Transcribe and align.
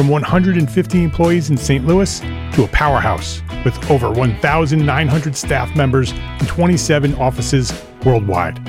from 0.00 0.08
150 0.08 1.04
employees 1.04 1.50
in 1.50 1.58
St. 1.58 1.86
Louis 1.86 2.20
to 2.54 2.64
a 2.64 2.68
powerhouse 2.68 3.42
with 3.66 3.90
over 3.90 4.10
1,900 4.10 5.36
staff 5.36 5.76
members 5.76 6.12
and 6.12 6.48
27 6.48 7.14
offices 7.16 7.70
worldwide. 8.02 8.66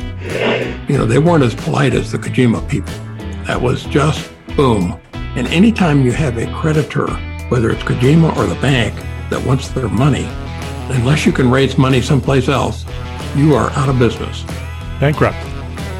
You 0.90 0.98
know, 0.98 1.06
they 1.06 1.20
weren't 1.20 1.46
as 1.46 1.56
polite 1.56 1.94
as 1.94 2.12
the 2.12 2.18
Kojima 2.18 2.68
people. 2.68 2.94
That 3.46 3.62
was 3.62 3.86
just 3.86 4.30
boom. 4.58 5.00
And 5.14 5.48
anytime 5.48 6.02
you 6.02 6.12
have 6.12 6.38
a 6.38 6.54
creditor, 6.54 7.08
whether 7.48 7.70
it's 7.70 7.84
Kojima 7.84 8.36
or 8.36 8.46
the 8.46 8.60
bank, 8.60 8.94
that 9.30 9.42
wants 9.46 9.70
their 9.70 9.88
money, 9.88 10.26
unless 10.94 11.26
you 11.26 11.32
can 11.32 11.50
raise 11.50 11.78
money 11.78 12.02
someplace 12.02 12.50
else, 12.50 12.84
you 13.38 13.56
are 13.56 13.70
out 13.70 13.88
of 13.88 13.98
business. 13.98 14.44
Bankrupt. 15.00 15.42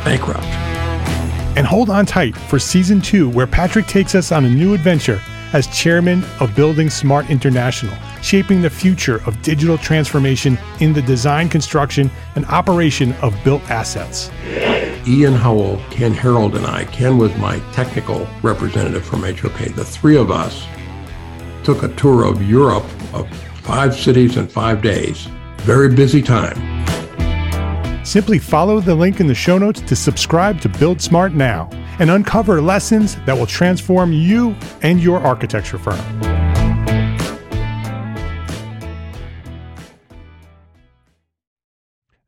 Bankrupt. 0.04 0.44
And 1.56 1.66
hold 1.66 1.90
on 1.90 2.06
tight 2.06 2.36
for 2.36 2.60
season 2.60 3.00
two, 3.00 3.30
where 3.30 3.48
Patrick 3.48 3.86
takes 3.86 4.14
us 4.14 4.34
on 4.34 4.44
a 4.44 4.50
new 4.50 4.74
adventure 4.74 5.22
as 5.54 5.68
chairman 5.68 6.24
of 6.40 6.56
Building 6.56 6.90
Smart 6.90 7.30
International, 7.30 7.96
shaping 8.22 8.62
the 8.62 8.70
future 8.70 9.22
of 9.26 9.42
digital 9.42 9.78
transformation 9.78 10.58
in 10.80 10.94
the 10.94 11.02
design, 11.02 11.50
construction, 11.50 12.10
and 12.36 12.46
operation 12.46 13.14
of 13.22 13.36
built 13.44 13.62
assets. 13.70 14.32
Ian 15.08 15.34
Howell, 15.34 15.82
Ken 15.90 16.14
Harold, 16.14 16.56
and 16.56 16.66
I, 16.66 16.86
Ken 16.86 17.18
was 17.18 17.36
my 17.38 17.60
technical 17.74 18.28
representative 18.44 19.04
from 19.04 19.22
HOK. 19.24 19.76
The 19.76 19.86
three 19.86 20.18
of 20.18 20.32
us 20.32 20.66
took 21.64 21.84
a 21.84 21.94
tour 21.96 22.26
of 22.26 22.48
Europe 22.48 22.86
of 23.14 23.28
five 23.64 23.96
cities 23.96 24.38
in 24.38 24.48
five 24.48 24.82
days. 24.82 25.28
Very 25.58 25.94
busy 25.94 26.22
time. 26.22 26.86
Simply 28.06 28.40
follow 28.40 28.80
the 28.80 28.96
link 28.96 29.20
in 29.20 29.28
the 29.28 29.36
show 29.36 29.58
notes 29.58 29.82
to 29.82 29.96
subscribe 29.96 30.60
to 30.62 30.70
Build 30.70 31.02
Smart 31.02 31.34
now 31.34 31.70
and 32.02 32.10
uncover 32.10 32.60
lessons 32.64 33.16
that 33.28 33.38
will 33.38 33.46
transform 33.46 34.12
you 34.12 34.56
and 34.82 35.00
your 35.00 35.20
architecture 35.20 35.78
firm. 35.78 36.00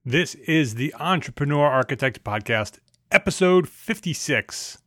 This 0.06 0.36
is 0.36 0.76
the 0.76 0.94
Entrepreneur 1.00 1.66
Architect 1.66 2.24
Podcast, 2.24 2.78
episode 3.12 3.68
56. 3.68 4.78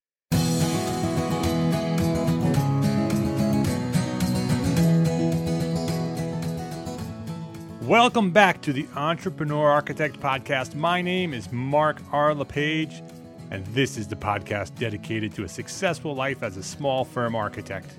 Welcome 7.82 8.30
back 8.30 8.62
to 8.62 8.72
the 8.72 8.86
Entrepreneur 8.94 9.68
Architect 9.68 10.20
Podcast. 10.20 10.76
My 10.76 11.02
name 11.02 11.34
is 11.34 11.50
Mark 11.50 12.00
R. 12.12 12.34
LePage, 12.34 13.02
and 13.50 13.64
this 13.66 13.96
is 13.96 14.08
the 14.08 14.16
podcast 14.16 14.74
dedicated 14.76 15.34
to 15.34 15.44
a 15.44 15.48
successful 15.48 16.14
life 16.14 16.42
as 16.42 16.56
a 16.56 16.62
small 16.62 17.04
firm 17.04 17.34
architect. 17.34 17.90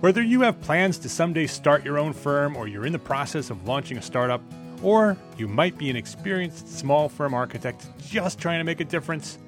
Whether 0.00 0.22
you 0.22 0.42
have 0.42 0.60
plans 0.60 0.98
to 0.98 1.08
someday 1.08 1.46
start 1.46 1.84
your 1.84 1.98
own 1.98 2.12
firm, 2.12 2.56
or 2.56 2.68
you're 2.68 2.86
in 2.86 2.92
the 2.92 2.98
process 2.98 3.50
of 3.50 3.66
launching 3.66 3.98
a 3.98 4.02
startup, 4.02 4.40
or 4.82 5.16
you 5.36 5.48
might 5.48 5.76
be 5.76 5.90
an 5.90 5.96
experienced 5.96 6.68
small 6.68 7.08
firm 7.08 7.34
architect 7.34 7.86
just 8.06 8.38
trying 8.38 8.60
to 8.60 8.64
make 8.64 8.80
a 8.80 8.84
difference, 8.84 9.38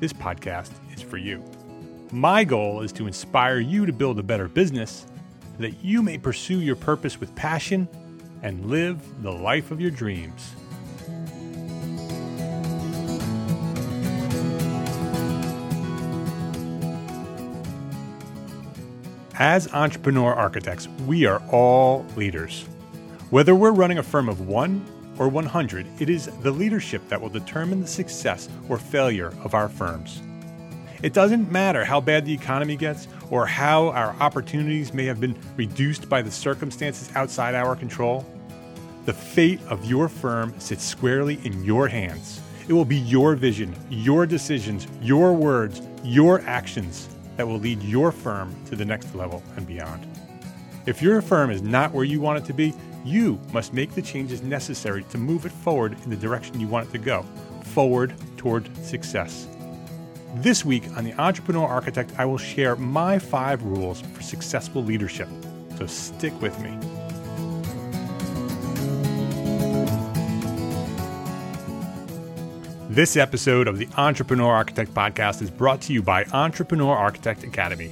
this 0.00 0.12
podcast 0.12 0.70
is 0.94 1.02
for 1.02 1.18
you. 1.18 1.44
My 2.10 2.44
goal 2.44 2.80
is 2.80 2.92
to 2.92 3.06
inspire 3.06 3.58
you 3.60 3.86
to 3.86 3.92
build 3.92 4.18
a 4.18 4.22
better 4.22 4.48
business 4.48 5.06
that 5.58 5.82
you 5.84 6.02
may 6.02 6.18
pursue 6.18 6.60
your 6.60 6.76
purpose 6.76 7.20
with 7.20 7.34
passion 7.34 7.88
and 8.42 8.66
live 8.66 9.22
the 9.22 9.30
life 9.30 9.70
of 9.70 9.80
your 9.80 9.90
dreams. 9.90 10.54
As 19.42 19.66
entrepreneur 19.74 20.32
architects, 20.32 20.86
we 21.04 21.26
are 21.26 21.42
all 21.50 22.06
leaders. 22.14 22.62
Whether 23.30 23.56
we're 23.56 23.72
running 23.72 23.98
a 23.98 24.02
firm 24.04 24.28
of 24.28 24.46
one 24.46 24.86
or 25.18 25.26
100, 25.26 25.84
it 25.98 26.08
is 26.08 26.26
the 26.42 26.52
leadership 26.52 27.02
that 27.08 27.20
will 27.20 27.28
determine 27.28 27.80
the 27.80 27.88
success 27.88 28.48
or 28.68 28.78
failure 28.78 29.34
of 29.42 29.54
our 29.54 29.68
firms. 29.68 30.22
It 31.02 31.12
doesn't 31.12 31.50
matter 31.50 31.84
how 31.84 32.00
bad 32.00 32.24
the 32.24 32.32
economy 32.32 32.76
gets 32.76 33.08
or 33.30 33.44
how 33.44 33.88
our 33.88 34.14
opportunities 34.20 34.94
may 34.94 35.06
have 35.06 35.18
been 35.18 35.36
reduced 35.56 36.08
by 36.08 36.22
the 36.22 36.30
circumstances 36.30 37.10
outside 37.16 37.56
our 37.56 37.74
control. 37.74 38.24
The 39.06 39.12
fate 39.12 39.58
of 39.68 39.84
your 39.84 40.08
firm 40.08 40.54
sits 40.60 40.84
squarely 40.84 41.40
in 41.42 41.64
your 41.64 41.88
hands. 41.88 42.40
It 42.68 42.74
will 42.74 42.84
be 42.84 42.98
your 42.98 43.34
vision, 43.34 43.74
your 43.90 44.24
decisions, 44.24 44.86
your 45.00 45.32
words, 45.32 45.82
your 46.04 46.42
actions 46.42 47.08
that 47.36 47.46
will 47.46 47.58
lead 47.58 47.82
your 47.82 48.12
firm 48.12 48.54
to 48.66 48.76
the 48.76 48.84
next 48.84 49.14
level 49.14 49.42
and 49.56 49.66
beyond. 49.66 50.06
If 50.86 51.00
your 51.00 51.22
firm 51.22 51.50
is 51.50 51.62
not 51.62 51.92
where 51.92 52.04
you 52.04 52.20
want 52.20 52.38
it 52.38 52.44
to 52.46 52.52
be, 52.52 52.74
you 53.04 53.40
must 53.52 53.72
make 53.72 53.94
the 53.94 54.02
changes 54.02 54.42
necessary 54.42 55.04
to 55.04 55.18
move 55.18 55.46
it 55.46 55.52
forward 55.52 55.96
in 56.04 56.10
the 56.10 56.16
direction 56.16 56.60
you 56.60 56.68
want 56.68 56.88
it 56.88 56.92
to 56.92 56.98
go, 56.98 57.24
forward 57.64 58.14
toward 58.36 58.74
success. 58.84 59.46
This 60.36 60.64
week 60.64 60.84
on 60.96 61.04
The 61.04 61.12
Entrepreneur 61.20 61.66
Architect, 61.66 62.12
I 62.18 62.24
will 62.24 62.38
share 62.38 62.76
my 62.76 63.18
five 63.18 63.62
rules 63.62 64.00
for 64.00 64.22
successful 64.22 64.82
leadership. 64.82 65.28
So 65.76 65.86
stick 65.86 66.38
with 66.40 66.58
me. 66.60 66.76
This 72.92 73.16
episode 73.16 73.68
of 73.68 73.78
the 73.78 73.88
Entrepreneur 73.96 74.52
Architect 74.52 74.92
Podcast 74.92 75.40
is 75.40 75.48
brought 75.48 75.80
to 75.80 75.94
you 75.94 76.02
by 76.02 76.26
Entrepreneur 76.26 76.94
Architect 76.94 77.42
Academy. 77.42 77.90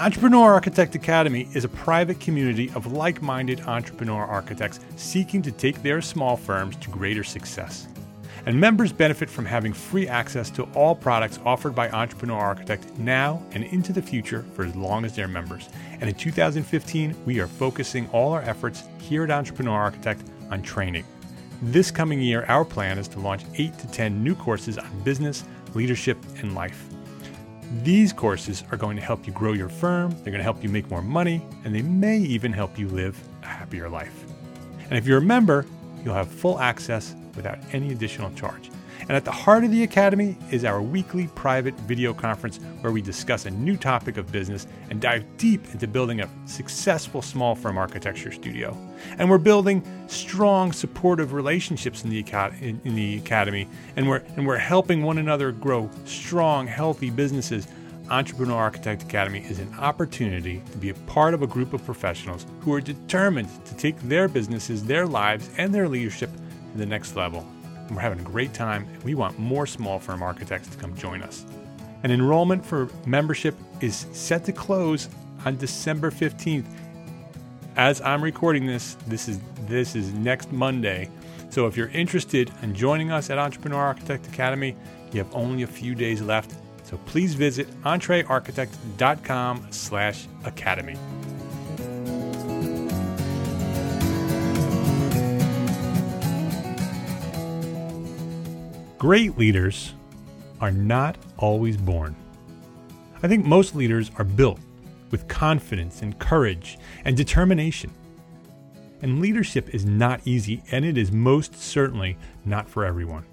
Entrepreneur 0.00 0.52
Architect 0.52 0.96
Academy 0.96 1.46
is 1.54 1.62
a 1.62 1.68
private 1.68 2.18
community 2.18 2.68
of 2.74 2.92
like 2.92 3.22
minded 3.22 3.60
entrepreneur 3.60 4.24
architects 4.24 4.80
seeking 4.96 5.40
to 5.42 5.52
take 5.52 5.84
their 5.84 6.02
small 6.02 6.36
firms 6.36 6.74
to 6.78 6.90
greater 6.90 7.22
success. 7.22 7.86
And 8.44 8.58
members 8.58 8.92
benefit 8.92 9.30
from 9.30 9.44
having 9.44 9.72
free 9.72 10.08
access 10.08 10.50
to 10.50 10.64
all 10.74 10.96
products 10.96 11.38
offered 11.44 11.76
by 11.76 11.88
Entrepreneur 11.90 12.40
Architect 12.40 12.98
now 12.98 13.40
and 13.52 13.62
into 13.62 13.92
the 13.92 14.02
future 14.02 14.44
for 14.54 14.64
as 14.64 14.74
long 14.74 15.04
as 15.04 15.14
they're 15.14 15.28
members. 15.28 15.68
And 16.00 16.10
in 16.10 16.16
2015, 16.16 17.14
we 17.24 17.38
are 17.38 17.46
focusing 17.46 18.08
all 18.08 18.32
our 18.32 18.42
efforts 18.42 18.82
here 18.98 19.22
at 19.22 19.30
Entrepreneur 19.30 19.78
Architect 19.78 20.24
on 20.50 20.60
training. 20.60 21.04
This 21.68 21.90
coming 21.90 22.20
year, 22.20 22.44
our 22.48 22.62
plan 22.62 22.98
is 22.98 23.08
to 23.08 23.20
launch 23.20 23.42
8 23.54 23.78
to 23.78 23.86
10 23.86 24.22
new 24.22 24.34
courses 24.34 24.76
on 24.76 25.00
business, 25.02 25.44
leadership, 25.72 26.18
and 26.42 26.54
life. 26.54 26.84
These 27.82 28.12
courses 28.12 28.64
are 28.70 28.76
going 28.76 28.96
to 28.98 29.02
help 29.02 29.26
you 29.26 29.32
grow 29.32 29.54
your 29.54 29.70
firm, 29.70 30.10
they're 30.10 30.24
going 30.24 30.34
to 30.34 30.42
help 30.42 30.62
you 30.62 30.68
make 30.68 30.90
more 30.90 31.00
money, 31.00 31.40
and 31.64 31.74
they 31.74 31.80
may 31.80 32.18
even 32.18 32.52
help 32.52 32.78
you 32.78 32.86
live 32.88 33.18
a 33.42 33.46
happier 33.46 33.88
life. 33.88 34.26
And 34.90 34.98
if 34.98 35.06
you're 35.06 35.16
a 35.16 35.22
member, 35.22 35.64
you'll 36.04 36.12
have 36.12 36.28
full 36.28 36.60
access 36.60 37.14
without 37.34 37.58
any 37.72 37.92
additional 37.92 38.30
charge. 38.32 38.70
And 39.00 39.12
at 39.12 39.24
the 39.24 39.30
heart 39.30 39.64
of 39.64 39.70
the 39.70 39.82
Academy 39.82 40.36
is 40.50 40.64
our 40.64 40.80
weekly 40.80 41.26
private 41.28 41.74
video 41.80 42.14
conference 42.14 42.58
where 42.80 42.92
we 42.92 43.02
discuss 43.02 43.46
a 43.46 43.50
new 43.50 43.76
topic 43.76 44.16
of 44.16 44.30
business 44.32 44.66
and 44.90 45.00
dive 45.00 45.24
deep 45.36 45.64
into 45.72 45.86
building 45.86 46.20
a 46.20 46.28
successful 46.46 47.22
small 47.22 47.54
firm 47.54 47.76
architecture 47.76 48.32
studio. 48.32 48.76
And 49.18 49.28
we're 49.28 49.38
building 49.38 49.82
strong, 50.06 50.72
supportive 50.72 51.32
relationships 51.32 52.04
in 52.04 52.10
the, 52.10 52.24
in, 52.60 52.80
in 52.84 52.94
the 52.94 53.16
Academy, 53.18 53.68
and 53.96 54.08
we're, 54.08 54.22
and 54.36 54.46
we're 54.46 54.58
helping 54.58 55.02
one 55.02 55.18
another 55.18 55.52
grow 55.52 55.90
strong, 56.04 56.66
healthy 56.66 57.10
businesses 57.10 57.66
Entrepreneur 58.10 58.56
Architect 58.56 59.02
Academy 59.02 59.40
is 59.48 59.58
an 59.58 59.74
opportunity 59.78 60.62
to 60.72 60.78
be 60.78 60.90
a 60.90 60.94
part 60.94 61.32
of 61.32 61.40
a 61.40 61.46
group 61.46 61.72
of 61.72 61.84
professionals 61.86 62.44
who 62.60 62.72
are 62.74 62.80
determined 62.80 63.48
to 63.64 63.74
take 63.76 63.98
their 64.02 64.28
businesses, 64.28 64.84
their 64.84 65.06
lives, 65.06 65.48
and 65.56 65.74
their 65.74 65.88
leadership 65.88 66.30
to 66.72 66.78
the 66.78 66.84
next 66.84 67.16
level. 67.16 67.46
And 67.86 67.96
we're 67.96 68.02
having 68.02 68.20
a 68.20 68.28
great 68.28 68.54
time, 68.54 68.86
and 68.92 69.02
we 69.02 69.14
want 69.14 69.38
more 69.38 69.66
small 69.66 69.98
firm 69.98 70.22
architects 70.22 70.68
to 70.68 70.76
come 70.78 70.96
join 70.96 71.22
us. 71.22 71.44
An 72.02 72.10
enrollment 72.10 72.64
for 72.64 72.88
membership 73.06 73.54
is 73.80 74.06
set 74.12 74.44
to 74.44 74.52
close 74.52 75.08
on 75.44 75.56
December 75.56 76.10
15th. 76.10 76.66
As 77.76 78.00
I'm 78.02 78.22
recording 78.22 78.66
this, 78.66 78.94
this 79.06 79.28
is 79.28 79.40
this 79.66 79.96
is 79.96 80.12
next 80.12 80.52
Monday. 80.52 81.08
So 81.50 81.66
if 81.66 81.76
you're 81.76 81.88
interested 81.88 82.50
in 82.62 82.74
joining 82.74 83.10
us 83.10 83.30
at 83.30 83.38
Entrepreneur 83.38 83.80
Architect 83.80 84.26
Academy, 84.26 84.76
you 85.12 85.22
have 85.22 85.34
only 85.34 85.62
a 85.62 85.66
few 85.66 85.94
days 85.94 86.20
left. 86.20 86.52
So 86.82 86.98
please 87.06 87.34
visit 87.34 87.68
entrearchitect.com 87.82 89.68
slash 89.70 90.26
academy. 90.44 90.96
Great 99.04 99.36
leaders 99.36 99.92
are 100.62 100.70
not 100.70 101.18
always 101.36 101.76
born. 101.76 102.16
I 103.22 103.28
think 103.28 103.44
most 103.44 103.74
leaders 103.74 104.10
are 104.16 104.24
built 104.24 104.58
with 105.10 105.28
confidence 105.28 106.00
and 106.00 106.18
courage 106.18 106.78
and 107.04 107.14
determination. 107.14 107.90
And 109.02 109.20
leadership 109.20 109.74
is 109.74 109.84
not 109.84 110.22
easy, 110.24 110.62
and 110.70 110.86
it 110.86 110.96
is 110.96 111.12
most 111.12 111.54
certainly 111.54 112.16
not 112.46 112.66
for 112.66 112.86
everyone. 112.86 113.26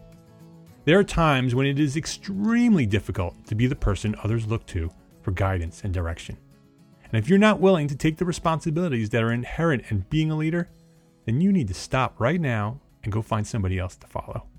There 0.84 1.00
are 1.00 1.06
times 1.06 1.56
when 1.56 1.68
it 1.68 1.80
is 1.80 1.96
extremely 1.96 2.86
difficult 2.86 3.34
to 3.46 3.56
be 3.56 3.66
the 3.66 3.74
person 3.74 4.14
others 4.26 4.48
look 4.48 4.66
to 4.66 4.92
for 5.22 5.32
guidance 5.32 5.86
and 5.86 5.94
direction. 5.94 6.36
And 7.06 7.14
if 7.14 7.30
you're 7.30 7.40
not 7.40 7.62
willing 7.62 7.88
to 7.88 7.96
take 7.96 8.18
the 8.18 8.26
responsibilities 8.26 9.12
that 9.12 9.24
are 9.24 9.32
inherent 9.32 9.86
in 9.88 10.06
being 10.10 10.32
a 10.32 10.36
leader, 10.36 10.68
then 11.24 11.40
you 11.40 11.54
need 11.54 11.70
to 11.70 11.74
stop 11.74 12.20
right 12.20 12.42
now 12.42 12.82
and 13.06 13.14
go 13.14 13.22
find 13.22 13.48
somebody 13.48 13.80
else 13.80 13.96
to 13.96 14.08
follow. 14.08 14.51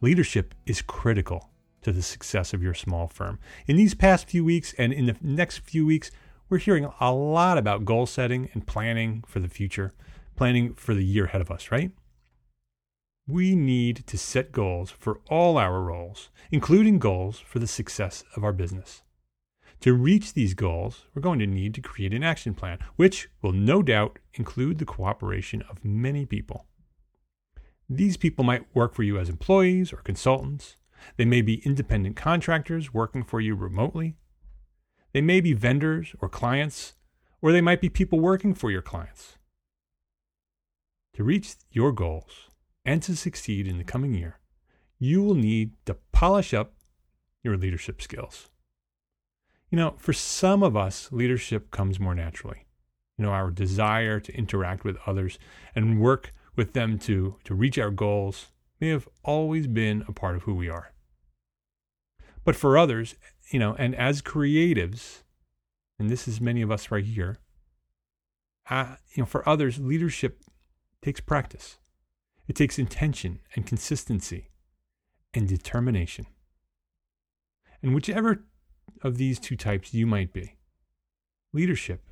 Leadership 0.00 0.54
is 0.64 0.80
critical 0.80 1.50
to 1.82 1.90
the 1.90 2.02
success 2.02 2.54
of 2.54 2.62
your 2.62 2.74
small 2.74 3.08
firm. 3.08 3.38
In 3.66 3.76
these 3.76 3.94
past 3.94 4.28
few 4.28 4.44
weeks 4.44 4.72
and 4.78 4.92
in 4.92 5.06
the 5.06 5.16
next 5.20 5.58
few 5.58 5.84
weeks, 5.84 6.12
we're 6.48 6.58
hearing 6.58 6.88
a 7.00 7.12
lot 7.12 7.58
about 7.58 7.84
goal 7.84 8.06
setting 8.06 8.48
and 8.52 8.66
planning 8.66 9.24
for 9.26 9.40
the 9.40 9.48
future, 9.48 9.92
planning 10.36 10.74
for 10.74 10.94
the 10.94 11.04
year 11.04 11.24
ahead 11.24 11.40
of 11.40 11.50
us, 11.50 11.72
right? 11.72 11.90
We 13.26 13.56
need 13.56 14.06
to 14.06 14.16
set 14.16 14.52
goals 14.52 14.90
for 14.90 15.20
all 15.28 15.58
our 15.58 15.82
roles, 15.82 16.30
including 16.52 17.00
goals 17.00 17.40
for 17.40 17.58
the 17.58 17.66
success 17.66 18.22
of 18.36 18.44
our 18.44 18.52
business. 18.52 19.02
To 19.80 19.94
reach 19.94 20.32
these 20.32 20.54
goals, 20.54 21.06
we're 21.12 21.22
going 21.22 21.40
to 21.40 21.46
need 21.46 21.74
to 21.74 21.80
create 21.80 22.14
an 22.14 22.22
action 22.22 22.54
plan, 22.54 22.78
which 22.96 23.28
will 23.42 23.52
no 23.52 23.82
doubt 23.82 24.18
include 24.34 24.78
the 24.78 24.84
cooperation 24.84 25.62
of 25.68 25.84
many 25.84 26.24
people. 26.24 26.66
These 27.88 28.16
people 28.16 28.44
might 28.44 28.74
work 28.74 28.94
for 28.94 29.02
you 29.02 29.18
as 29.18 29.28
employees 29.28 29.92
or 29.92 29.98
consultants. 29.98 30.76
They 31.16 31.24
may 31.24 31.40
be 31.40 31.64
independent 31.64 32.16
contractors 32.16 32.92
working 32.92 33.24
for 33.24 33.40
you 33.40 33.54
remotely. 33.54 34.16
They 35.12 35.22
may 35.22 35.40
be 35.40 35.54
vendors 35.54 36.14
or 36.20 36.28
clients, 36.28 36.94
or 37.40 37.50
they 37.50 37.62
might 37.62 37.80
be 37.80 37.88
people 37.88 38.20
working 38.20 38.54
for 38.54 38.70
your 38.70 38.82
clients. 38.82 39.38
To 41.14 41.24
reach 41.24 41.56
your 41.70 41.92
goals 41.92 42.48
and 42.84 43.02
to 43.04 43.16
succeed 43.16 43.66
in 43.66 43.78
the 43.78 43.84
coming 43.84 44.12
year, 44.14 44.38
you 44.98 45.22
will 45.22 45.34
need 45.34 45.72
to 45.86 45.96
polish 46.12 46.52
up 46.52 46.74
your 47.42 47.56
leadership 47.56 48.02
skills. 48.02 48.50
You 49.70 49.76
know, 49.76 49.94
for 49.98 50.12
some 50.12 50.62
of 50.62 50.76
us, 50.76 51.10
leadership 51.10 51.70
comes 51.70 51.98
more 51.98 52.14
naturally. 52.14 52.66
You 53.16 53.24
know, 53.24 53.30
our 53.30 53.50
desire 53.50 54.20
to 54.20 54.36
interact 54.36 54.84
with 54.84 54.98
others 55.06 55.38
and 55.74 56.00
work 56.00 56.32
with 56.58 56.72
them 56.72 56.98
to, 56.98 57.36
to 57.44 57.54
reach 57.54 57.78
our 57.78 57.92
goals 57.92 58.48
may 58.80 58.88
have 58.88 59.08
always 59.22 59.68
been 59.68 60.04
a 60.08 60.12
part 60.12 60.34
of 60.34 60.42
who 60.42 60.54
we 60.54 60.68
are. 60.68 60.92
But 62.44 62.56
for 62.56 62.76
others, 62.76 63.14
you 63.50 63.60
know, 63.60 63.76
and 63.78 63.94
as 63.94 64.20
creatives, 64.20 65.22
and 65.98 66.10
this 66.10 66.26
is 66.26 66.40
many 66.40 66.60
of 66.60 66.70
us 66.70 66.90
right 66.90 67.04
here, 67.04 67.38
uh, 68.68 68.96
you 69.14 69.22
know, 69.22 69.26
for 69.26 69.48
others, 69.48 69.78
leadership 69.78 70.42
takes 71.00 71.20
practice. 71.20 71.78
It 72.48 72.56
takes 72.56 72.78
intention 72.78 73.38
and 73.54 73.64
consistency 73.64 74.48
and 75.32 75.46
determination. 75.46 76.26
And 77.82 77.94
whichever 77.94 78.44
of 79.02 79.16
these 79.16 79.38
two 79.38 79.56
types 79.56 79.94
you 79.94 80.08
might 80.08 80.32
be, 80.32 80.56
leadership 81.52 82.02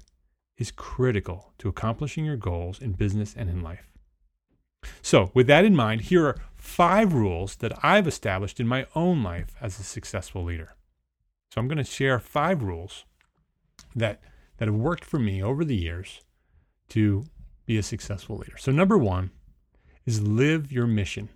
is 0.57 0.71
critical 0.71 1.53
to 1.59 1.69
accomplishing 1.69 2.25
your 2.25 2.37
goals 2.37 2.81
in 2.81 2.93
business 2.93 3.35
and 3.37 3.51
in 3.51 3.61
life. 3.61 3.96
So, 5.03 5.31
with 5.35 5.47
that 5.47 5.65
in 5.65 5.77
mind, 5.77 6.03
here 6.03 6.27
are 6.27 6.37
five 6.57 7.13
rules 7.13 7.57
that 7.57 7.73
I've 7.85 8.09
established 8.09 8.59
in 8.59 8.67
my 8.67 8.87
own 8.95 9.23
life 9.23 9.55
as 9.61 9.79
a 9.79 9.85
successful 9.85 10.43
leader. 10.43 10.75
So, 11.53 11.61
I'm 11.61 11.69
going 11.69 11.79
to 11.79 11.85
share 11.85 12.19
five 12.19 12.63
rules 12.63 13.05
that, 13.95 14.21
that 14.59 14.67
have 14.67 14.75
worked 14.75 15.05
for 15.05 15.19
me 15.19 15.43
over 15.43 15.65
the 15.65 15.77
years 15.77 16.23
to 16.89 17.25
be 17.67 17.79
a 17.79 17.83
successful 17.83 18.37
leader. 18.37 18.57
So, 18.59 18.73
number 18.73 18.99
one 18.99 19.31
is 20.05 20.23
live 20.23 20.73
your 20.73 20.87
mission. 20.87 21.29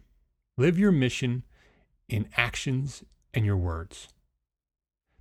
Live 0.56 0.78
your 0.78 0.92
mission 0.92 1.44
in 2.08 2.28
actions 2.36 3.04
and 3.32 3.44
your 3.44 3.56
words. 3.56 4.08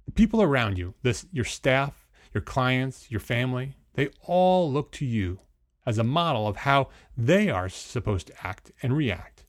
The 0.06 0.12
people 0.12 0.42
around 0.42 0.78
you, 0.78 0.96
this, 1.04 1.26
your 1.32 1.46
staff, 1.46 2.08
your 2.34 2.42
clients, 2.42 3.12
your 3.12 3.20
family, 3.20 3.76
they 3.94 4.10
all 4.24 4.72
look 4.72 4.92
to 4.94 5.06
you 5.06 5.40
as 5.90 5.98
a 5.98 6.04
model 6.04 6.48
of 6.48 6.58
how 6.58 6.88
they 7.18 7.50
are 7.50 7.68
supposed 7.68 8.28
to 8.28 8.48
act 8.48 8.72
and 8.84 8.96
react. 8.96 9.44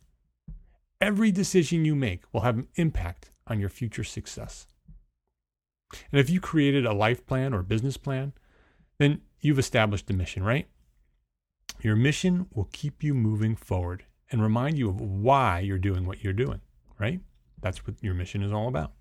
Every 0.98 1.30
decision 1.30 1.84
you 1.84 1.94
make 1.94 2.22
will 2.32 2.40
have 2.40 2.56
an 2.56 2.68
impact 2.76 3.30
on 3.46 3.60
your 3.60 3.68
future 3.68 4.04
success. 4.04 4.66
And 6.10 6.18
if 6.18 6.30
you 6.30 6.40
created 6.40 6.86
a 6.86 6.94
life 6.94 7.26
plan 7.26 7.52
or 7.52 7.62
business 7.62 7.98
plan, 7.98 8.32
then 8.98 9.20
you've 9.40 9.58
established 9.58 10.08
a 10.08 10.14
mission, 10.14 10.42
right? 10.42 10.66
Your 11.82 11.94
mission 11.94 12.46
will 12.54 12.70
keep 12.72 13.02
you 13.02 13.12
moving 13.12 13.54
forward 13.54 14.04
and 14.30 14.42
remind 14.42 14.78
you 14.78 14.88
of 14.88 14.98
why 14.98 15.60
you're 15.60 15.78
doing 15.78 16.06
what 16.06 16.24
you're 16.24 16.32
doing, 16.32 16.62
right? 16.98 17.20
That's 17.60 17.86
what 17.86 18.02
your 18.02 18.14
mission 18.14 18.42
is 18.42 18.52
all 18.52 18.66
about. 18.66 18.92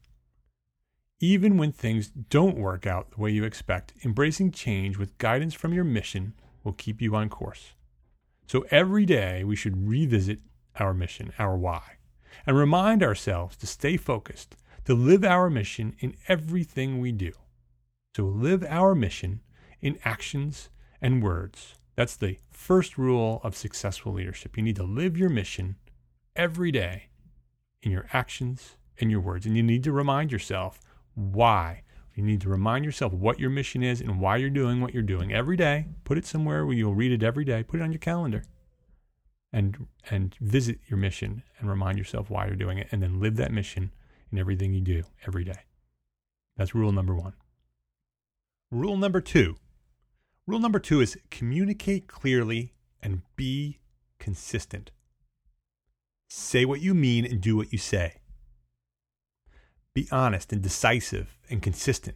Even 1.22 1.56
when 1.56 1.72
things 1.72 2.10
don't 2.10 2.58
work 2.58 2.86
out 2.86 3.12
the 3.12 3.22
way 3.22 3.32
you 3.32 3.46
expect, 3.46 3.94
embracing 4.04 4.52
change 4.52 4.98
with 4.98 5.18
guidance 5.18 5.54
from 5.54 5.74
your 5.74 5.86
mission 5.86 6.34
will 6.64 6.74
keep 6.74 7.02
you 7.02 7.16
on 7.16 7.30
course. 7.30 7.74
So 8.48 8.66
every 8.72 9.06
day 9.06 9.44
we 9.44 9.56
should 9.56 9.88
revisit 9.88 10.40
our 10.80 10.94
mission, 10.94 11.34
our 11.38 11.58
why, 11.58 11.98
and 12.46 12.58
remind 12.58 13.04
ourselves 13.04 13.56
to 13.58 13.68
stay 13.68 13.98
focused, 13.98 14.56
to 14.86 14.94
live 14.94 15.24
our 15.24 15.50
mission 15.50 15.96
in 16.00 16.16
everything 16.28 17.00
we 17.00 17.12
do. 17.12 17.32
So 18.16 18.24
live 18.24 18.64
our 18.68 18.96
mission 18.96 19.42
in 19.82 20.00
actions 20.04 20.70
and 21.02 21.24
words. 21.24 21.76
That's 21.96 22.16
the 22.16 22.40
first 22.50 22.98
rule 22.98 23.42
of 23.44 23.56
successful 23.56 24.14
leadership. 24.14 24.58
You 24.58 24.64
need 24.64 24.78
to 24.78 24.84
live 24.84 25.18
your 25.18 25.30
mission 25.30 25.76
every 26.36 26.72
day 26.72 27.10
in 27.82 27.92
your 27.92 28.08
actions 28.14 28.78
and 29.00 29.12
your 29.12 29.22
words. 29.22 29.46
And 29.46 29.56
you 29.56 29.64
need 29.64 29.84
to 29.84 29.92
remind 29.92 30.32
yourself 30.32 30.80
why 31.14 31.84
you 32.16 32.24
need 32.24 32.42
to 32.42 32.50
remind 32.50 32.86
yourself 32.86 33.14
what 33.14 33.40
your 33.40 33.50
mission 33.50 33.84
is 33.84 34.02
and 34.02 34.20
why 34.20 34.38
you're 34.38 34.50
doing 34.50 34.82
what 34.82 34.94
you're 34.94 35.04
doing 35.04 35.34
every 35.34 35.58
day. 35.58 35.88
Put 36.04 36.18
it 36.18 36.26
somewhere 36.26 36.66
where 36.66 36.76
you'll 36.76 36.96
read 36.96 37.12
it 37.12 37.24
every 37.24 37.46
day. 37.46 37.64
Put 37.64 37.80
it 37.80 37.84
on 37.84 37.92
your 37.92 38.00
calendar. 38.00 38.44
And 39.52 39.88
and 40.10 40.36
visit 40.40 40.80
your 40.88 40.98
mission 40.98 41.44
and 41.60 41.70
remind 41.70 41.98
yourself 41.98 42.30
why 42.30 42.46
you're 42.46 42.56
doing 42.56 42.78
it 42.78 42.88
and 42.92 43.02
then 43.02 43.20
live 43.20 43.36
that 43.38 43.52
mission 43.52 43.92
in 44.32 44.38
everything 44.38 44.74
you 44.74 44.82
do 44.82 45.04
every 45.26 45.44
day. 45.44 45.62
That's 46.56 46.76
rule 46.76 46.92
number 46.92 47.16
1. 47.16 47.34
Rule 48.72 48.98
number 48.98 49.22
2. 49.22 49.56
Rule 50.46 50.60
number 50.60 50.80
2 50.80 51.02
is 51.02 51.18
communicate 51.32 52.08
clearly 52.08 52.74
and 53.02 53.22
be 53.36 53.80
consistent. 54.20 54.92
Say 56.28 56.66
what 56.66 56.82
you 56.82 56.94
mean 56.94 57.26
and 57.26 57.42
do 57.42 57.56
what 57.56 57.72
you 57.72 57.80
say. 57.80 58.18
Be 60.00 60.08
honest 60.14 60.54
and 60.54 60.62
decisive 60.62 61.38
and 61.50 61.62
consistent. 61.62 62.16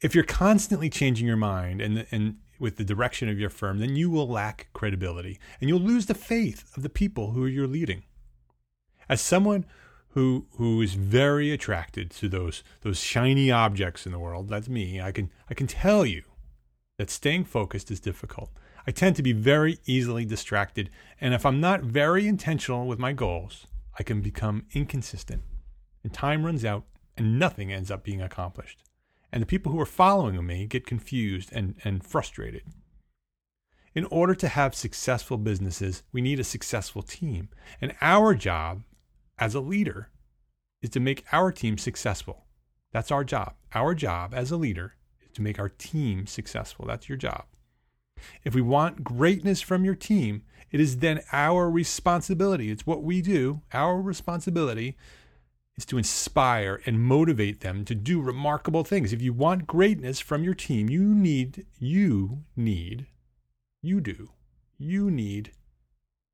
If 0.00 0.14
you're 0.14 0.24
constantly 0.24 0.88
changing 0.88 1.26
your 1.26 1.36
mind 1.36 1.82
and, 1.82 2.06
and 2.10 2.38
with 2.58 2.76
the 2.76 2.84
direction 2.84 3.28
of 3.28 3.38
your 3.38 3.50
firm, 3.50 3.78
then 3.78 3.94
you 3.94 4.08
will 4.08 4.26
lack 4.26 4.68
credibility 4.72 5.38
and 5.60 5.68
you'll 5.68 5.80
lose 5.80 6.06
the 6.06 6.14
faith 6.14 6.64
of 6.74 6.82
the 6.82 6.88
people 6.88 7.32
who 7.32 7.44
you're 7.44 7.66
leading. 7.66 8.04
As 9.06 9.20
someone 9.20 9.66
who 10.14 10.46
who 10.52 10.80
is 10.80 10.94
very 10.94 11.52
attracted 11.52 12.10
to 12.12 12.26
those 12.26 12.64
those 12.80 13.00
shiny 13.00 13.50
objects 13.50 14.06
in 14.06 14.12
the 14.12 14.18
world, 14.18 14.48
that's 14.48 14.70
me. 14.70 14.98
I 14.98 15.12
can 15.12 15.30
I 15.50 15.52
can 15.52 15.66
tell 15.66 16.06
you 16.06 16.22
that 16.96 17.10
staying 17.10 17.44
focused 17.44 17.90
is 17.90 18.00
difficult. 18.00 18.50
I 18.86 18.92
tend 18.92 19.16
to 19.16 19.22
be 19.22 19.32
very 19.32 19.78
easily 19.84 20.24
distracted, 20.24 20.88
and 21.20 21.34
if 21.34 21.44
I'm 21.44 21.60
not 21.60 21.82
very 21.82 22.26
intentional 22.26 22.86
with 22.86 22.98
my 22.98 23.12
goals, 23.12 23.66
I 23.98 24.02
can 24.02 24.22
become 24.22 24.64
inconsistent 24.72 25.42
and 26.02 26.12
time 26.12 26.44
runs 26.44 26.64
out 26.64 26.84
and 27.16 27.38
nothing 27.38 27.72
ends 27.72 27.90
up 27.90 28.02
being 28.02 28.22
accomplished. 28.22 28.82
And 29.32 29.42
the 29.42 29.46
people 29.46 29.72
who 29.72 29.80
are 29.80 29.86
following 29.86 30.44
me 30.46 30.66
get 30.66 30.86
confused 30.86 31.50
and, 31.52 31.74
and 31.84 32.04
frustrated. 32.04 32.62
In 33.94 34.04
order 34.06 34.34
to 34.34 34.48
have 34.48 34.74
successful 34.74 35.36
businesses, 35.36 36.02
we 36.12 36.22
need 36.22 36.40
a 36.40 36.44
successful 36.44 37.02
team. 37.02 37.48
And 37.80 37.94
our 38.00 38.34
job 38.34 38.82
as 39.38 39.54
a 39.54 39.60
leader 39.60 40.10
is 40.80 40.90
to 40.90 41.00
make 41.00 41.24
our 41.32 41.52
team 41.52 41.78
successful. 41.78 42.44
That's 42.92 43.10
our 43.10 43.24
job. 43.24 43.54
Our 43.74 43.94
job 43.94 44.34
as 44.34 44.50
a 44.50 44.56
leader 44.56 44.94
is 45.22 45.32
to 45.32 45.42
make 45.42 45.58
our 45.58 45.68
team 45.68 46.26
successful. 46.26 46.86
That's 46.86 47.08
your 47.08 47.18
job. 47.18 47.44
If 48.44 48.54
we 48.54 48.62
want 48.62 49.04
greatness 49.04 49.60
from 49.60 49.84
your 49.84 49.94
team, 49.94 50.42
it 50.70 50.80
is 50.80 50.98
then 50.98 51.20
our 51.32 51.70
responsibility. 51.70 52.70
It's 52.70 52.86
what 52.86 53.02
we 53.02 53.20
do. 53.20 53.62
Our 53.72 54.00
responsibility 54.00 54.96
is 55.76 55.86
to 55.86 55.98
inspire 55.98 56.80
and 56.84 57.00
motivate 57.00 57.60
them 57.60 57.84
to 57.84 57.94
do 57.94 58.20
remarkable 58.20 58.84
things. 58.84 59.12
If 59.12 59.22
you 59.22 59.32
want 59.32 59.66
greatness 59.66 60.20
from 60.20 60.44
your 60.44 60.54
team, 60.54 60.88
you 60.88 61.14
need, 61.14 61.66
you 61.78 62.44
need, 62.56 63.06
you 63.80 64.00
do, 64.00 64.30
you 64.78 65.10
need 65.10 65.52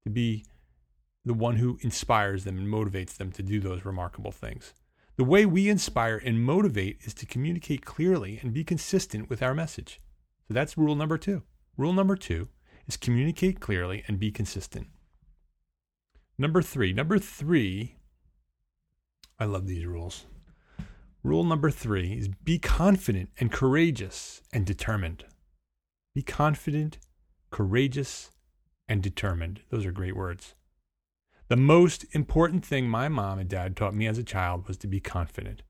to 0.04 0.10
be 0.10 0.44
the 1.24 1.34
one 1.34 1.56
who 1.56 1.78
inspires 1.82 2.44
them 2.44 2.58
and 2.58 2.66
motivates 2.66 3.16
them 3.16 3.30
to 3.32 3.42
do 3.42 3.60
those 3.60 3.84
remarkable 3.84 4.32
things. 4.32 4.72
The 5.16 5.24
way 5.24 5.44
we 5.44 5.68
inspire 5.68 6.16
and 6.16 6.42
motivate 6.42 6.98
is 7.04 7.12
to 7.14 7.26
communicate 7.26 7.84
clearly 7.84 8.38
and 8.42 8.54
be 8.54 8.64
consistent 8.64 9.28
with 9.28 9.42
our 9.42 9.54
message. 9.54 10.00
So 10.46 10.54
that's 10.54 10.78
rule 10.78 10.94
number 10.94 11.18
two. 11.18 11.42
Rule 11.76 11.92
number 11.92 12.16
two 12.16 12.48
is 12.86 12.96
communicate 12.96 13.60
clearly 13.60 14.04
and 14.06 14.18
be 14.18 14.30
consistent. 14.30 14.86
Number 16.38 16.62
three. 16.62 16.92
Number 16.92 17.18
three, 17.18 17.96
I 19.40 19.44
love 19.44 19.66
these 19.66 19.86
rules. 19.86 20.26
Rule 21.22 21.44
number 21.44 21.70
three 21.70 22.12
is 22.12 22.28
be 22.28 22.58
confident 22.58 23.30
and 23.38 23.52
courageous 23.52 24.42
and 24.52 24.66
determined. 24.66 25.24
Be 26.14 26.22
confident, 26.22 26.98
courageous, 27.50 28.30
and 28.88 29.02
determined. 29.02 29.60
Those 29.70 29.86
are 29.86 29.92
great 29.92 30.16
words. 30.16 30.54
The 31.48 31.56
most 31.56 32.04
important 32.12 32.64
thing 32.64 32.88
my 32.88 33.08
mom 33.08 33.38
and 33.38 33.48
dad 33.48 33.76
taught 33.76 33.94
me 33.94 34.06
as 34.06 34.18
a 34.18 34.24
child 34.24 34.66
was 34.66 34.76
to 34.78 34.86
be 34.86 35.00
confident. 35.00 35.62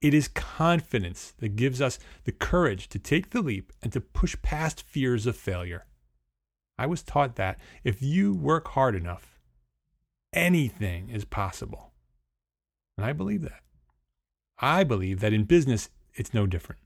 It 0.00 0.14
is 0.14 0.28
confidence 0.28 1.32
that 1.38 1.56
gives 1.56 1.80
us 1.80 1.98
the 2.24 2.32
courage 2.32 2.88
to 2.90 3.00
take 3.00 3.30
the 3.30 3.42
leap 3.42 3.72
and 3.82 3.92
to 3.92 4.00
push 4.00 4.36
past 4.42 4.82
fears 4.82 5.26
of 5.26 5.36
failure. 5.36 5.86
I 6.78 6.86
was 6.86 7.02
taught 7.02 7.34
that 7.36 7.58
if 7.82 8.00
you 8.00 8.34
work 8.34 8.68
hard 8.68 8.94
enough, 8.94 9.40
anything 10.32 11.10
is 11.10 11.24
possible. 11.24 11.92
And 12.98 13.06
I 13.06 13.12
believe 13.12 13.42
that. 13.42 13.60
I 14.58 14.82
believe 14.82 15.20
that 15.20 15.32
in 15.32 15.44
business, 15.44 15.88
it's 16.14 16.34
no 16.34 16.46
different. 16.46 16.80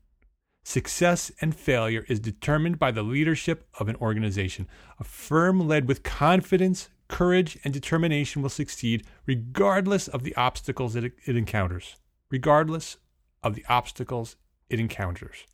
Success 0.63 1.31
and 1.41 1.55
failure 1.55 2.05
is 2.07 2.19
determined 2.19 2.77
by 2.77 2.91
the 2.91 3.01
leadership 3.01 3.67
of 3.79 3.89
an 3.89 3.95
organization. 3.95 4.67
A 4.99 5.03
firm 5.03 5.67
led 5.67 5.87
with 5.87 6.03
confidence, 6.03 6.89
courage, 7.07 7.57
and 7.63 7.73
determination 7.73 8.43
will 8.43 8.49
succeed 8.49 9.07
regardless 9.25 10.07
of 10.07 10.21
the 10.21 10.35
obstacles 10.35 10.95
it, 10.95 11.13
it 11.25 11.35
encounters. 11.35 11.95
Regardless 12.29 12.97
of 13.41 13.55
the 13.55 13.65
obstacles 13.67 14.35
it 14.69 14.79
encounters. 14.79 15.47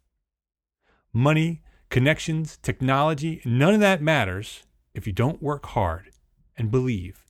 Money, 1.13 1.61
connections, 1.89 2.57
technology, 2.61 3.41
none 3.45 3.75
of 3.75 3.79
that 3.79 4.01
matters 4.01 4.63
if 4.93 5.07
you 5.07 5.13
don't 5.13 5.41
work 5.41 5.67
hard 5.67 6.11
and 6.57 6.69
believe 6.69 7.23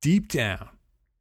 deep 0.00 0.26
down 0.26 0.70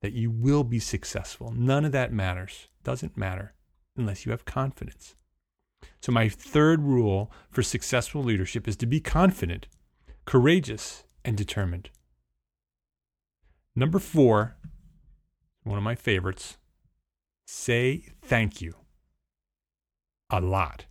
that 0.01 0.13
you 0.13 0.31
will 0.31 0.63
be 0.63 0.79
successful. 0.79 1.51
None 1.55 1.85
of 1.85 1.91
that 1.91 2.13
matters. 2.13 2.67
Doesn't 2.83 3.17
matter 3.17 3.53
unless 3.97 4.25
you 4.25 4.31
have 4.31 4.45
confidence. 4.45 5.15
So, 6.01 6.11
my 6.11 6.29
third 6.29 6.81
rule 6.83 7.31
for 7.49 7.61
successful 7.61 8.23
leadership 8.23 8.67
is 8.67 8.75
to 8.77 8.85
be 8.85 9.01
confident, 9.01 9.67
courageous, 10.25 11.03
and 11.25 11.37
determined. 11.37 11.89
Number 13.75 13.99
four, 13.99 14.55
one 15.63 15.77
of 15.77 15.83
my 15.83 15.95
favorites, 15.95 16.57
say 17.45 18.05
thank 18.21 18.61
you 18.61 18.75
a 20.29 20.39
lot. 20.39 20.85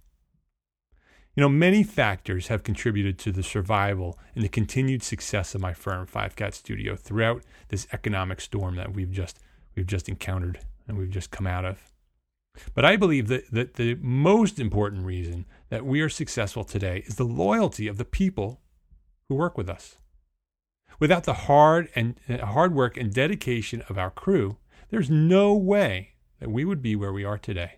You 1.39 1.43
know, 1.43 1.49
many 1.49 1.85
factors 1.85 2.49
have 2.49 2.65
contributed 2.65 3.17
to 3.21 3.31
the 3.31 3.45
survival 3.45 4.19
and 4.35 4.43
the 4.43 4.49
continued 4.49 5.05
success 5.05 5.55
of 5.55 5.61
my 5.61 5.73
firm, 5.73 6.05
Five 6.05 6.35
Cat 6.35 6.53
Studio, 6.53 6.97
throughout 6.97 7.45
this 7.69 7.87
economic 7.93 8.41
storm 8.41 8.75
that 8.75 8.93
we've 8.93 9.13
just 9.13 9.39
we've 9.77 9.87
just 9.87 10.09
encountered 10.09 10.59
and 10.89 10.99
we've 10.99 11.13
just 11.13 11.31
come 11.31 11.47
out 11.47 11.65
of. 11.65 11.93
But 12.75 12.85
I 12.85 12.97
believe 12.97 13.29
that, 13.29 13.53
that 13.53 13.75
the 13.75 13.95
most 14.01 14.59
important 14.59 15.07
reason 15.07 15.47
that 15.69 15.87
we 15.87 16.01
are 16.01 16.09
successful 16.09 16.65
today 16.65 17.05
is 17.07 17.15
the 17.15 17.23
loyalty 17.23 17.87
of 17.87 17.99
the 17.99 18.05
people 18.05 18.61
who 19.29 19.37
work 19.37 19.57
with 19.57 19.71
us. 19.71 19.97
Without 20.99 21.23
the 21.23 21.35
hard 21.35 21.89
and 21.95 22.19
uh, 22.29 22.47
hard 22.47 22.75
work 22.75 22.97
and 22.97 23.15
dedication 23.15 23.85
of 23.89 23.97
our 23.97 24.11
crew, 24.11 24.57
there's 24.91 25.09
no 25.09 25.55
way 25.55 26.15
that 26.41 26.51
we 26.51 26.65
would 26.65 26.83
be 26.83 26.97
where 26.97 27.13
we 27.13 27.23
are 27.23 27.39
today. 27.39 27.75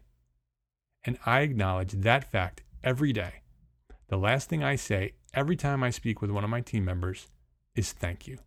And 1.04 1.18
I 1.26 1.40
acknowledge 1.40 1.92
that 1.92 2.24
fact 2.24 2.62
every 2.82 3.12
day. 3.12 3.39
The 4.10 4.16
last 4.16 4.48
thing 4.48 4.64
I 4.64 4.74
say 4.74 5.12
every 5.34 5.54
time 5.54 5.84
I 5.84 5.90
speak 5.90 6.20
with 6.20 6.32
one 6.32 6.42
of 6.42 6.50
my 6.50 6.60
team 6.60 6.84
members 6.84 7.28
is 7.76 7.92
thank 7.92 8.26
you. 8.26 8.38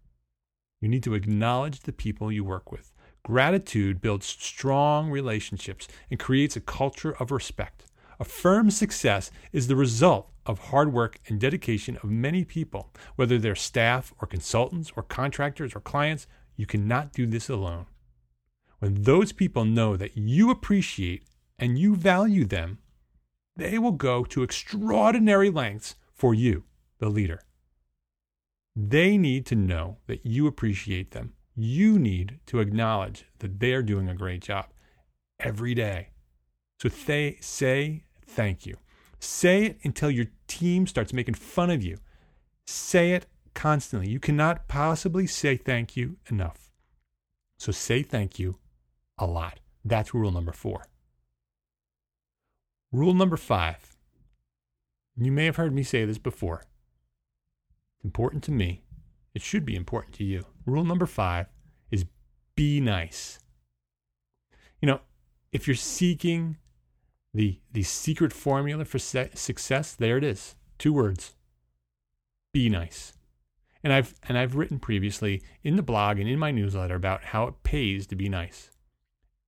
You 0.81 0.89
need 0.89 1.03
to 1.03 1.13
acknowledge 1.13 1.79
the 1.79 1.93
people 1.93 2.29
you 2.29 2.43
work 2.43 2.69
with. 2.69 2.93
Gratitude 3.23 4.01
builds 4.01 4.25
strong 4.25 5.09
relationships 5.09 5.87
and 6.11 6.19
creates 6.19 6.57
a 6.57 6.61
culture 6.61 7.13
of 7.13 7.31
respect. 7.31 7.85
A 8.19 8.25
firm's 8.25 8.77
success 8.77 9.31
is 9.53 9.67
the 9.67 9.77
result 9.77 10.29
of 10.45 10.59
hard 10.59 10.91
work 10.91 11.19
and 11.29 11.39
dedication 11.39 11.97
of 12.03 12.11
many 12.11 12.43
people, 12.43 12.91
whether 13.15 13.37
they're 13.37 13.55
staff 13.55 14.13
or 14.19 14.27
consultants 14.27 14.91
or 14.97 15.03
contractors 15.03 15.73
or 15.73 15.79
clients. 15.79 16.27
You 16.57 16.65
cannot 16.65 17.13
do 17.13 17.25
this 17.25 17.47
alone. 17.47 17.85
When 18.79 19.03
those 19.03 19.31
people 19.31 19.63
know 19.63 19.95
that 19.95 20.17
you 20.17 20.51
appreciate 20.51 21.23
and 21.57 21.77
you 21.77 21.95
value 21.95 22.43
them, 22.43 22.79
they 23.55 23.77
will 23.77 23.91
go 23.91 24.23
to 24.25 24.43
extraordinary 24.43 25.49
lengths 25.49 25.95
for 26.13 26.33
you, 26.33 26.63
the 26.99 27.09
leader. 27.09 27.41
They 28.75 29.17
need 29.17 29.45
to 29.47 29.55
know 29.55 29.97
that 30.07 30.25
you 30.25 30.47
appreciate 30.47 31.11
them 31.11 31.33
you 31.55 31.99
need 31.99 32.39
to 32.47 32.59
acknowledge 32.59 33.25
that 33.39 33.59
they 33.59 33.73
are 33.73 33.83
doing 33.83 34.09
a 34.09 34.15
great 34.15 34.41
job 34.41 34.67
every 35.39 35.73
day. 35.73 36.09
So 36.79 36.89
they 36.89 37.37
say 37.41 38.03
thank 38.25 38.65
you. 38.65 38.77
Say 39.19 39.65
it 39.65 39.79
until 39.83 40.11
your 40.11 40.27
team 40.47 40.87
starts 40.87 41.13
making 41.13 41.35
fun 41.35 41.69
of 41.69 41.83
you. 41.83 41.97
Say 42.65 43.11
it 43.11 43.27
constantly. 43.53 44.09
You 44.09 44.19
cannot 44.19 44.67
possibly 44.67 45.27
say 45.27 45.55
thank 45.55 45.95
you 45.95 46.17
enough. 46.29 46.71
So 47.57 47.71
say 47.71 48.03
thank 48.03 48.39
you 48.39 48.57
a 49.17 49.25
lot. 49.25 49.59
That's 49.85 50.13
rule 50.13 50.31
number 50.31 50.51
four. 50.51 50.87
Rule 52.93 53.13
number 53.13 53.35
five. 53.35 53.97
You 55.17 55.31
may 55.31 55.45
have 55.45 55.57
heard 55.57 55.73
me 55.73 55.83
say 55.83 56.05
this 56.05 56.17
before. 56.17 56.63
It's 57.97 58.05
important 58.05 58.43
to 58.45 58.51
me 58.51 58.83
it 59.33 59.41
should 59.41 59.65
be 59.65 59.75
important 59.75 60.13
to 60.15 60.23
you. 60.23 60.45
Rule 60.65 60.83
number 60.83 61.05
five 61.05 61.47
is 61.91 62.05
be 62.55 62.79
nice. 62.79 63.39
You 64.81 64.87
know, 64.87 65.01
if 65.51 65.67
you're 65.67 65.75
seeking 65.75 66.57
the, 67.33 67.59
the 67.71 67.83
secret 67.83 68.31
formula 68.31 68.85
for 68.85 68.99
success, 68.99 69.95
there 69.95 70.17
it 70.17 70.23
is. 70.23 70.55
Two 70.77 70.93
words. 70.93 71.35
Be 72.53 72.69
nice. 72.69 73.13
And 73.83 73.91
I've 73.91 74.13
and 74.29 74.37
I've 74.37 74.55
written 74.55 74.79
previously 74.79 75.41
in 75.63 75.75
the 75.75 75.81
blog 75.81 76.17
and 76.19 76.29
in 76.29 76.39
my 76.39 76.51
newsletter 76.51 76.95
about 76.95 77.25
how 77.25 77.47
it 77.47 77.63
pays 77.63 78.07
to 78.07 78.15
be 78.15 78.29
nice. 78.29 78.69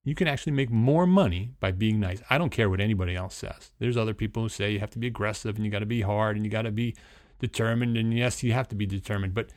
You 0.05 0.13
can 0.13 0.27
actually 0.27 0.53
make 0.53 0.69
more 0.69 1.07
money 1.07 1.51
by 1.59 1.71
being 1.71 1.99
nice. 1.99 2.21
I 2.29 2.37
don't 2.37 2.51
care 2.51 2.69
what 2.69 2.79
anybody 2.79 3.15
else 3.15 3.33
says. 3.33 3.71
There's 3.79 3.97
other 3.97 4.13
people 4.13 4.43
who 4.43 4.49
say 4.49 4.71
you 4.71 4.79
have 4.79 4.91
to 4.91 4.99
be 4.99 5.07
aggressive 5.07 5.55
and 5.55 5.65
you 5.65 5.71
got 5.71 5.79
to 5.79 5.87
be 5.87 6.01
hard 6.01 6.35
and 6.35 6.45
you 6.45 6.51
got 6.51 6.61
to 6.61 6.71
be 6.71 6.95
determined 7.39 7.97
and 7.97 8.13
yes, 8.13 8.43
you 8.43 8.53
have 8.53 8.67
to 8.67 8.75
be 8.75 8.85
determined, 8.85 9.33
but 9.33 9.49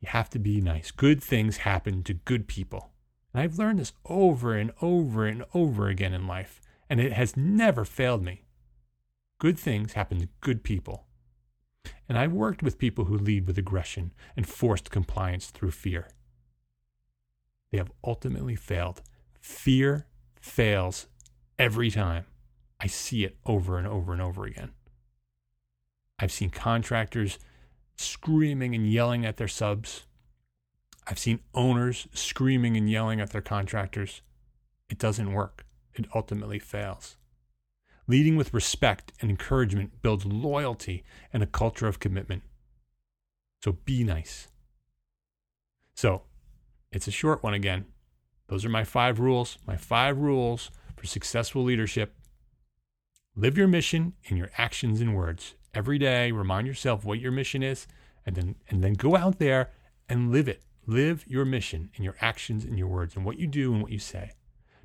you 0.00 0.08
have 0.10 0.28
to 0.30 0.38
be 0.38 0.60
nice. 0.60 0.90
Good 0.90 1.22
things 1.22 1.58
happen 1.58 2.02
to 2.02 2.12
good 2.12 2.46
people. 2.46 2.90
And 3.32 3.42
I've 3.42 3.58
learned 3.58 3.78
this 3.78 3.94
over 4.04 4.54
and 4.54 4.72
over 4.82 5.26
and 5.26 5.44
over 5.54 5.88
again 5.88 6.12
in 6.12 6.26
life, 6.26 6.60
and 6.90 7.00
it 7.00 7.14
has 7.14 7.36
never 7.36 7.86
failed 7.86 8.22
me. 8.22 8.42
Good 9.40 9.58
things 9.58 9.94
happen 9.94 10.20
to 10.20 10.28
good 10.42 10.62
people. 10.62 11.06
And 12.08 12.18
I've 12.18 12.32
worked 12.32 12.62
with 12.62 12.78
people 12.78 13.06
who 13.06 13.16
lead 13.16 13.46
with 13.46 13.56
aggression 13.56 14.12
and 14.36 14.46
forced 14.46 14.90
compliance 14.90 15.46
through 15.46 15.70
fear. 15.70 16.08
They 17.72 17.78
have 17.78 17.90
ultimately 18.04 18.54
failed. 18.54 19.00
Fear 19.44 20.06
fails 20.40 21.06
every 21.58 21.90
time. 21.90 22.24
I 22.80 22.86
see 22.86 23.24
it 23.24 23.36
over 23.44 23.76
and 23.76 23.86
over 23.86 24.14
and 24.14 24.22
over 24.22 24.46
again. 24.46 24.70
I've 26.18 26.32
seen 26.32 26.48
contractors 26.48 27.38
screaming 27.94 28.74
and 28.74 28.90
yelling 28.90 29.26
at 29.26 29.36
their 29.36 29.46
subs. 29.46 30.06
I've 31.06 31.18
seen 31.18 31.40
owners 31.52 32.08
screaming 32.14 32.74
and 32.78 32.90
yelling 32.90 33.20
at 33.20 33.30
their 33.32 33.42
contractors. 33.42 34.22
It 34.88 34.96
doesn't 34.96 35.34
work. 35.34 35.66
it 35.92 36.06
ultimately 36.14 36.58
fails. 36.58 37.18
Leading 38.08 38.36
with 38.36 38.54
respect 38.54 39.12
and 39.20 39.30
encouragement 39.30 40.00
builds 40.00 40.24
loyalty 40.24 41.04
and 41.34 41.42
a 41.42 41.46
culture 41.46 41.86
of 41.86 42.00
commitment. 42.00 42.44
So 43.62 43.72
be 43.84 44.04
nice. 44.04 44.48
So 45.94 46.22
it's 46.90 47.06
a 47.06 47.10
short 47.10 47.42
one 47.42 47.52
again. 47.52 47.84
Those 48.54 48.64
are 48.64 48.68
my 48.68 48.84
five 48.84 49.18
rules, 49.18 49.58
my 49.66 49.76
five 49.76 50.16
rules 50.16 50.70
for 50.96 51.08
successful 51.08 51.64
leadership. 51.64 52.14
Live 53.34 53.58
your 53.58 53.66
mission 53.66 54.12
in 54.26 54.36
your 54.36 54.52
actions 54.56 55.00
and 55.00 55.12
words. 55.12 55.56
Every 55.74 55.98
day, 55.98 56.30
remind 56.30 56.68
yourself 56.68 57.04
what 57.04 57.18
your 57.18 57.32
mission 57.32 57.64
is, 57.64 57.88
and 58.24 58.36
then 58.36 58.54
and 58.68 58.84
then 58.84 58.92
go 58.92 59.16
out 59.16 59.40
there 59.40 59.72
and 60.08 60.30
live 60.30 60.46
it. 60.46 60.62
Live 60.86 61.24
your 61.26 61.44
mission 61.44 61.90
in 61.96 62.04
your 62.04 62.14
actions 62.20 62.64
and 62.64 62.78
your 62.78 62.86
words 62.86 63.16
and 63.16 63.24
what 63.24 63.40
you 63.40 63.48
do 63.48 63.72
and 63.72 63.82
what 63.82 63.90
you 63.90 63.98
say. 63.98 64.30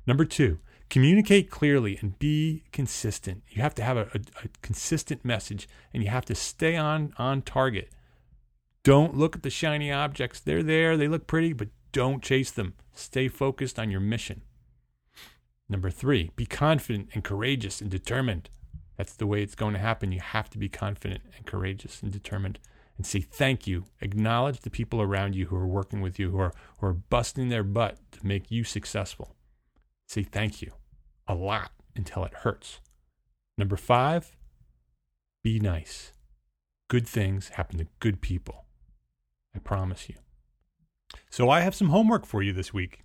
Number 0.04 0.24
two, 0.24 0.58
communicate 0.88 1.48
clearly 1.48 1.96
and 2.00 2.18
be 2.18 2.64
consistent. 2.72 3.44
You 3.50 3.62
have 3.62 3.76
to 3.76 3.84
have 3.84 3.96
a, 3.96 4.10
a, 4.12 4.20
a, 4.42 4.48
consistent 4.62 5.24
message 5.24 5.68
and 5.94 6.02
you 6.02 6.10
have 6.10 6.24
to 6.24 6.34
stay 6.34 6.76
on, 6.76 7.14
on 7.18 7.42
target. 7.42 7.90
Don't 8.82 9.16
look 9.16 9.36
at 9.36 9.44
the 9.44 9.48
shiny 9.50 9.92
objects. 9.92 10.40
They're 10.40 10.64
there, 10.64 10.96
they 10.96 11.06
look 11.06 11.28
pretty, 11.28 11.52
but 11.52 11.68
don't 11.92 12.22
chase 12.22 12.50
them. 12.50 12.74
Stay 12.94 13.28
focused 13.28 13.78
on 13.78 13.90
your 13.90 14.00
mission. 14.00 14.42
Number 15.68 15.90
three, 15.90 16.30
be 16.36 16.46
confident 16.46 17.10
and 17.14 17.22
courageous 17.22 17.80
and 17.80 17.90
determined. 17.90 18.50
That's 18.96 19.14
the 19.14 19.26
way 19.26 19.42
it's 19.42 19.54
going 19.54 19.74
to 19.74 19.80
happen. 19.80 20.12
You 20.12 20.20
have 20.20 20.50
to 20.50 20.58
be 20.58 20.68
confident 20.68 21.22
and 21.36 21.46
courageous 21.46 22.02
and 22.02 22.12
determined 22.12 22.58
and 22.96 23.06
say 23.06 23.20
thank 23.20 23.66
you. 23.66 23.84
Acknowledge 24.00 24.60
the 24.60 24.68
people 24.68 25.00
around 25.00 25.34
you 25.34 25.46
who 25.46 25.56
are 25.56 25.66
working 25.66 26.00
with 26.00 26.18
you, 26.18 26.30
who 26.30 26.38
are, 26.38 26.52
who 26.78 26.86
are 26.86 26.92
busting 26.92 27.48
their 27.48 27.62
butt 27.62 27.98
to 28.12 28.26
make 28.26 28.50
you 28.50 28.64
successful. 28.64 29.34
Say 30.06 30.22
thank 30.22 30.60
you 30.60 30.72
a 31.26 31.34
lot 31.34 31.70
until 31.96 32.24
it 32.24 32.34
hurts. 32.34 32.80
Number 33.56 33.76
five, 33.76 34.36
be 35.42 35.60
nice. 35.60 36.12
Good 36.88 37.06
things 37.06 37.50
happen 37.50 37.78
to 37.78 37.86
good 38.00 38.20
people. 38.20 38.64
I 39.54 39.60
promise 39.60 40.08
you. 40.08 40.16
So 41.30 41.50
I 41.50 41.60
have 41.60 41.74
some 41.74 41.88
homework 41.88 42.26
for 42.26 42.42
you 42.42 42.52
this 42.52 42.72
week. 42.72 43.02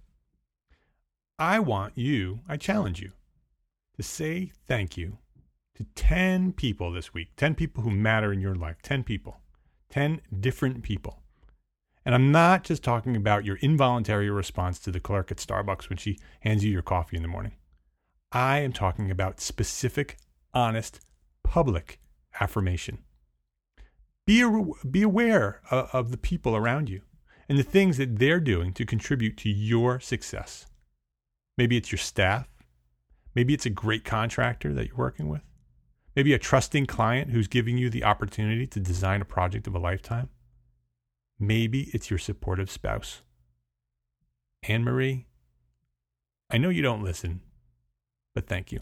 I 1.37 1.59
want 1.59 1.97
you, 1.97 2.39
I 2.47 2.57
challenge 2.57 3.01
you 3.01 3.11
to 3.95 4.03
say 4.03 4.51
thank 4.67 4.97
you 4.97 5.17
to 5.75 5.85
10 5.95 6.53
people 6.53 6.91
this 6.91 7.13
week, 7.13 7.29
10 7.35 7.55
people 7.55 7.83
who 7.83 7.91
matter 7.91 8.31
in 8.31 8.39
your 8.39 8.55
life, 8.55 8.77
10 8.81 9.03
people. 9.03 9.41
10 9.89 10.21
different 10.39 10.83
people. 10.83 11.21
And 12.05 12.13
I'm 12.13 12.31
not 12.31 12.63
just 12.63 12.83
talking 12.83 13.15
about 13.15 13.45
your 13.45 13.55
involuntary 13.57 14.29
response 14.29 14.77
to 14.79 14.91
the 14.91 14.99
clerk 14.99 15.31
at 15.31 15.37
Starbucks 15.37 15.89
when 15.89 15.97
she 15.97 16.19
hands 16.41 16.63
you 16.63 16.71
your 16.71 16.81
coffee 16.81 17.15
in 17.15 17.23
the 17.23 17.29
morning. 17.29 17.53
I 18.31 18.59
am 18.59 18.73
talking 18.73 19.09
about 19.09 19.39
specific, 19.39 20.17
honest, 20.53 20.99
public 21.43 21.99
affirmation. 22.39 22.99
Be, 24.25 24.43
be 24.89 25.01
aware 25.01 25.61
of, 25.71 25.89
of 25.93 26.11
the 26.11 26.17
people 26.17 26.55
around 26.55 26.89
you 26.89 27.01
and 27.47 27.57
the 27.57 27.63
things 27.63 27.97
that 27.97 28.19
they're 28.19 28.39
doing 28.39 28.73
to 28.73 28.85
contribute 28.85 29.37
to 29.37 29.49
your 29.49 29.99
success. 29.99 30.65
Maybe 31.57 31.77
it's 31.77 31.91
your 31.91 31.99
staff. 31.99 32.47
Maybe 33.33 33.53
it's 33.53 33.65
a 33.65 33.71
great 33.71 34.03
contractor 34.03 34.73
that 34.73 34.87
you're 34.87 34.97
working 34.97 35.29
with. 35.29 35.41
Maybe 36.15 36.33
a 36.33 36.39
trusting 36.39 36.85
client 36.85 37.31
who's 37.31 37.47
giving 37.47 37.77
you 37.77 37.89
the 37.89 38.03
opportunity 38.03 38.65
to 38.67 38.79
design 38.79 39.21
a 39.21 39.25
project 39.25 39.67
of 39.67 39.75
a 39.75 39.79
lifetime. 39.79 40.29
Maybe 41.37 41.89
it's 41.93 42.09
your 42.09 42.19
supportive 42.19 42.71
spouse. 42.71 43.21
Anne 44.63 44.83
Marie, 44.83 45.27
I 46.49 46.57
know 46.57 46.69
you 46.69 46.81
don't 46.81 47.03
listen, 47.03 47.41
but 48.33 48.47
thank 48.47 48.71
you. 48.71 48.81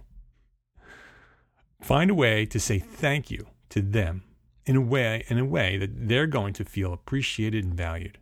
Find 1.81 2.11
a 2.11 2.15
way 2.15 2.45
to 2.45 2.59
say 2.59 2.79
thank 2.79 3.31
you 3.31 3.47
to 3.69 3.81
them 3.81 4.23
in 4.65 4.75
a 4.75 4.81
way 4.81 5.25
in 5.27 5.37
a 5.37 5.45
way 5.45 5.77
that 5.77 6.07
they're 6.07 6.27
going 6.27 6.53
to 6.53 6.63
feel 6.63 6.93
appreciated 6.93 7.65
and 7.65 7.73
valued. 7.73 8.19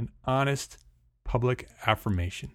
An 0.00 0.08
honest 0.24 0.78
public 1.24 1.68
affirmation. 1.84 2.52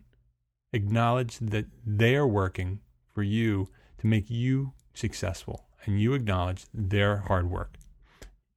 Acknowledge 0.73 1.37
that 1.37 1.67
they 1.85 2.15
are 2.15 2.25
working 2.25 2.79
for 3.13 3.21
you 3.21 3.69
to 3.99 4.07
make 4.07 4.31
you 4.31 4.73
successful 4.95 5.67
and 5.85 6.01
you 6.01 6.15
acknowledge 6.15 6.65
their 6.73 7.17
hard 7.17 7.51
work. 7.51 7.77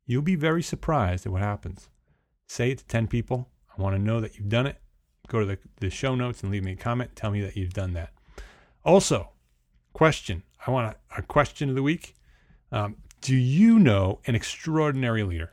You'll 0.07 0.23
be 0.23 0.37
very 0.37 0.63
surprised 0.63 1.27
at 1.27 1.33
what 1.33 1.43
happens. 1.43 1.91
Say 2.49 2.71
it 2.71 2.79
to 2.79 2.87
10 2.87 3.09
people. 3.09 3.51
I 3.77 3.83
want 3.83 3.95
to 3.95 4.01
know 4.01 4.23
that 4.23 4.39
you've 4.39 4.49
done 4.49 4.67
it. 4.67 4.81
Go 5.29 5.41
to 5.41 5.45
the, 5.45 5.59
the 5.81 5.91
show 5.91 6.15
notes 6.15 6.43
and 6.43 6.51
leave 6.51 6.65
me 6.65 6.73
a 6.73 6.77
comment. 6.77 7.15
Tell 7.15 7.31
me 7.31 7.43
that 7.43 7.59
you've 7.59 7.75
done 7.75 7.93
that. 7.93 8.15
Also, 8.87 9.33
question. 9.93 10.45
I 10.67 10.71
want 10.71 10.97
a, 11.15 11.19
a 11.19 11.23
question 11.23 11.69
of 11.69 11.75
the 11.75 11.83
week. 11.83 12.15
Um, 12.73 12.97
do 13.21 13.37
you 13.37 13.79
know 13.79 14.21
an 14.27 14.35
extraordinary 14.35 15.25
leader? 15.25 15.53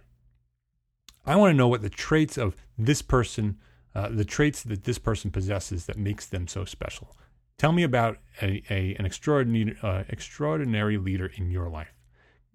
I 1.25 1.35
want 1.35 1.51
to 1.51 1.57
know 1.57 1.67
what 1.67 1.81
the 1.81 1.89
traits 1.89 2.37
of 2.37 2.55
this 2.77 3.01
person, 3.01 3.57
uh, 3.93 4.09
the 4.09 4.25
traits 4.25 4.63
that 4.63 4.83
this 4.83 4.99
person 4.99 5.31
possesses 5.31 5.85
that 5.85 5.97
makes 5.97 6.25
them 6.25 6.47
so 6.47 6.65
special. 6.65 7.15
Tell 7.57 7.71
me 7.71 7.83
about 7.83 8.17
a, 8.41 8.61
a 8.69 8.95
an 8.95 9.05
extraordinary, 9.05 9.77
uh, 9.81 10.03
extraordinary 10.09 10.97
leader 10.97 11.31
in 11.35 11.49
your 11.49 11.69
life. 11.69 11.93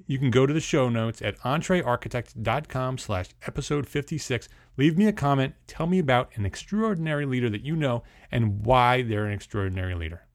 You 0.06 0.18
can 0.18 0.30
go 0.30 0.46
to 0.46 0.52
the 0.52 0.60
show 0.60 0.88
notes 0.88 1.20
at 1.20 1.38
entrearchitect.com 1.40 2.98
slash 2.98 3.28
episode 3.46 3.86
56. 3.86 4.48
Leave 4.76 4.96
me 4.96 5.06
a 5.06 5.12
comment. 5.12 5.54
Tell 5.66 5.86
me 5.86 5.98
about 5.98 6.30
an 6.36 6.46
extraordinary 6.46 7.26
leader 7.26 7.50
that 7.50 7.62
you 7.62 7.76
know 7.76 8.02
and 8.30 8.64
why 8.64 9.02
they're 9.02 9.26
an 9.26 9.32
extraordinary 9.32 9.94
leader. 9.94 10.26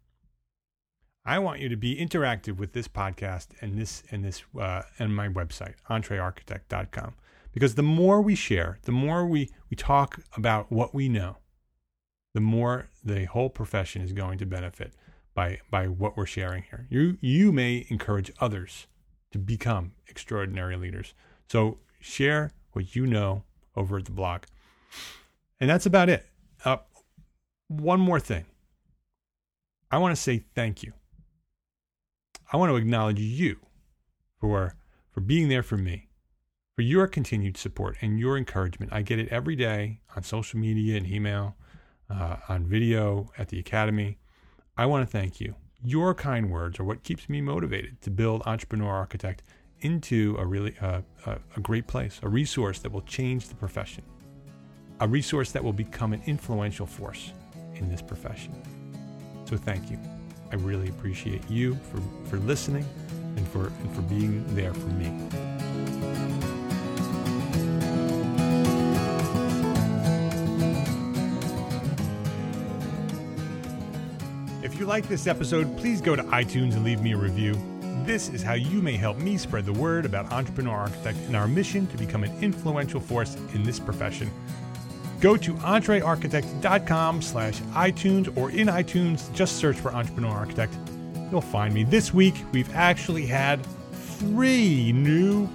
I 1.26 1.40
want 1.40 1.60
you 1.60 1.70
to 1.70 1.76
be 1.76 1.96
interactive 1.96 2.58
with 2.58 2.74
this 2.74 2.88
podcast 2.88 3.48
and 3.60 3.78
this 3.78 4.04
and 4.12 4.24
this 4.24 4.44
uh, 4.60 4.84
and 5.00 5.16
my 5.16 5.28
website, 5.28 5.74
entrearchitect.com. 5.90 7.16
Because 7.56 7.76
the 7.76 7.84
more 7.84 8.22
we 8.22 8.36
share, 8.36 8.80
the 8.84 8.92
more 8.92 9.26
we, 9.26 9.50
we 9.70 9.78
talk 9.78 10.20
about 10.36 10.72
what 10.72 10.94
we 10.94 11.08
know, 11.08 11.38
the 12.34 12.42
more 12.42 12.90
the 13.02 13.24
whole 13.26 13.50
profession 13.50 14.02
is 14.02 14.12
going 14.12 14.38
to 14.40 14.46
benefit 14.46 14.94
by 15.34 15.60
by 15.72 15.88
what 15.88 16.18
we're 16.18 16.26
sharing 16.26 16.64
here. 16.64 16.86
You 16.90 17.18
you 17.22 17.54
may 17.54 17.86
encourage 17.90 18.30
others 18.42 18.88
to 19.32 19.40
become 19.40 19.94
extraordinary 20.08 20.76
leaders. 20.76 21.14
So 21.50 21.80
share 22.02 22.52
what 22.74 22.94
you 22.94 23.08
know 23.08 23.44
over 23.74 23.98
at 23.98 24.06
the 24.06 24.12
blog. 24.12 24.44
And 25.62 25.70
that's 25.70 25.86
about 25.86 26.10
it. 26.10 26.26
Uh, 26.66 26.78
one 27.70 28.02
more 28.02 28.20
thing. 28.20 28.46
I 29.90 29.98
want 29.98 30.14
to 30.14 30.22
say 30.22 30.44
thank 30.56 30.84
you. 30.84 30.92
I 32.52 32.58
want 32.58 32.70
to 32.70 32.76
acknowledge 32.76 33.20
you 33.20 33.60
for 34.42 34.76
for 35.12 35.22
being 35.22 35.48
there 35.48 35.64
for 35.64 35.78
me, 35.78 36.10
for 36.76 36.82
your 36.82 37.08
continued 37.08 37.56
support 37.56 37.96
and 38.02 38.20
your 38.20 38.38
encouragement. 38.38 38.92
I 38.92 39.02
get 39.02 39.18
it 39.18 39.30
every 39.30 39.56
day 39.56 40.02
on 40.16 40.24
social 40.24 40.60
media 40.60 40.98
and 40.98 41.08
email 41.08 41.56
uh, 42.10 42.38
on 42.50 42.66
video 42.66 43.32
at 43.38 43.48
the 43.48 43.60
Academy. 43.60 44.18
I 44.78 44.86
want 44.86 45.08
to 45.08 45.12
thank 45.12 45.40
you. 45.40 45.56
Your 45.82 46.14
kind 46.14 46.52
words 46.52 46.80
are 46.80 46.84
what 46.84 47.04
keeps 47.04 47.30
me 47.30 47.40
motivated 47.40 48.02
to 48.02 48.10
build 48.10 48.44
Entrepreneur 48.46 48.94
Architect 48.94 49.42
into 49.82 50.36
a 50.38 50.46
really 50.46 50.76
uh, 50.82 51.02
a, 51.26 51.38
a 51.56 51.60
great 51.62 51.88
place, 51.88 52.20
a 52.24 52.28
resource 52.28 52.80
that 52.80 52.92
will 52.92 53.04
change 53.04 53.48
the 53.48 53.56
profession, 53.56 54.04
a 55.00 55.08
resource 55.08 55.52
that 55.54 55.64
will 55.64 55.74
become 55.74 56.12
an 56.12 56.22
influential 56.26 56.86
force 56.86 57.32
in 57.76 57.90
this 57.90 58.02
profession. 58.02 58.54
So 59.46 59.56
thank 59.56 59.90
you. 59.90 60.00
I 60.52 60.56
really 60.56 60.90
appreciate 60.90 61.50
you 61.50 61.76
for, 61.76 62.02
for 62.30 62.38
listening 62.46 62.86
and 63.38 63.48
for, 63.48 63.68
and 63.68 63.96
for 63.96 64.02
being 64.02 64.44
there 64.56 64.74
for 64.74 64.88
me. 64.88 66.55
If 74.76 74.82
you 74.82 74.88
like 74.88 75.08
this 75.08 75.26
episode, 75.26 75.78
please 75.78 76.02
go 76.02 76.18
to 76.18 76.24
iTunes 76.24 76.74
and 76.74 76.84
leave 76.84 77.00
me 77.00 77.14
a 77.14 77.18
review. 77.18 77.58
This 78.04 78.28
is 78.28 78.44
how 78.44 78.56
you 78.56 78.82
may 78.82 78.98
help 78.98 79.18
me 79.18 79.38
spread 79.38 79.66
the 79.66 79.72
word 79.72 80.04
about 80.06 80.30
Entrepreneur 80.34 80.76
Architect 80.76 81.18
and 81.28 81.36
our 81.38 81.48
mission 81.48 81.88
to 81.88 81.98
become 81.98 82.26
an 82.26 82.44
influential 82.44 83.00
force 83.00 83.36
in 83.54 83.64
this 83.64 83.80
profession. 83.80 84.30
Go 85.22 85.38
to 85.38 85.54
entrearchitect.com 85.54 87.22
slash 87.22 87.62
iTunes 87.72 88.36
or 88.36 88.52
in 88.52 88.68
iTunes, 88.68 89.34
just 89.34 89.56
search 89.56 89.78
for 89.78 89.94
Entrepreneur 89.94 90.32
Architect. 90.32 90.74
You'll 91.32 91.40
find 91.40 91.74
me. 91.74 91.86
This 91.86 92.14
week, 92.14 92.36
we've 92.52 92.76
actually 92.76 93.26
had 93.26 93.66
three 93.94 94.92
new 94.92 95.48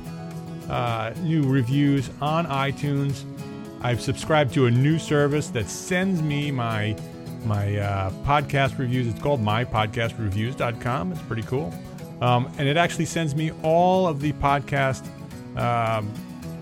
uh, 0.70 1.12
new 1.20 1.42
reviews 1.42 2.08
on 2.22 2.46
iTunes. 2.46 3.24
I've 3.82 4.00
subscribed 4.00 4.54
to 4.54 4.64
a 4.64 4.70
new 4.70 4.98
service 4.98 5.48
that 5.48 5.68
sends 5.68 6.22
me 6.22 6.50
my 6.50 6.96
my 7.44 7.78
uh, 7.78 8.10
podcast 8.24 8.78
reviews. 8.78 9.06
It's 9.06 9.20
called 9.20 9.40
mypodcastreviews.com. 9.40 11.12
It's 11.12 11.22
pretty 11.22 11.42
cool. 11.42 11.72
Um, 12.20 12.52
and 12.58 12.68
it 12.68 12.76
actually 12.76 13.06
sends 13.06 13.34
me 13.34 13.50
all 13.62 14.06
of 14.06 14.20
the 14.20 14.32
podcast 14.34 15.06
um, 15.56 16.12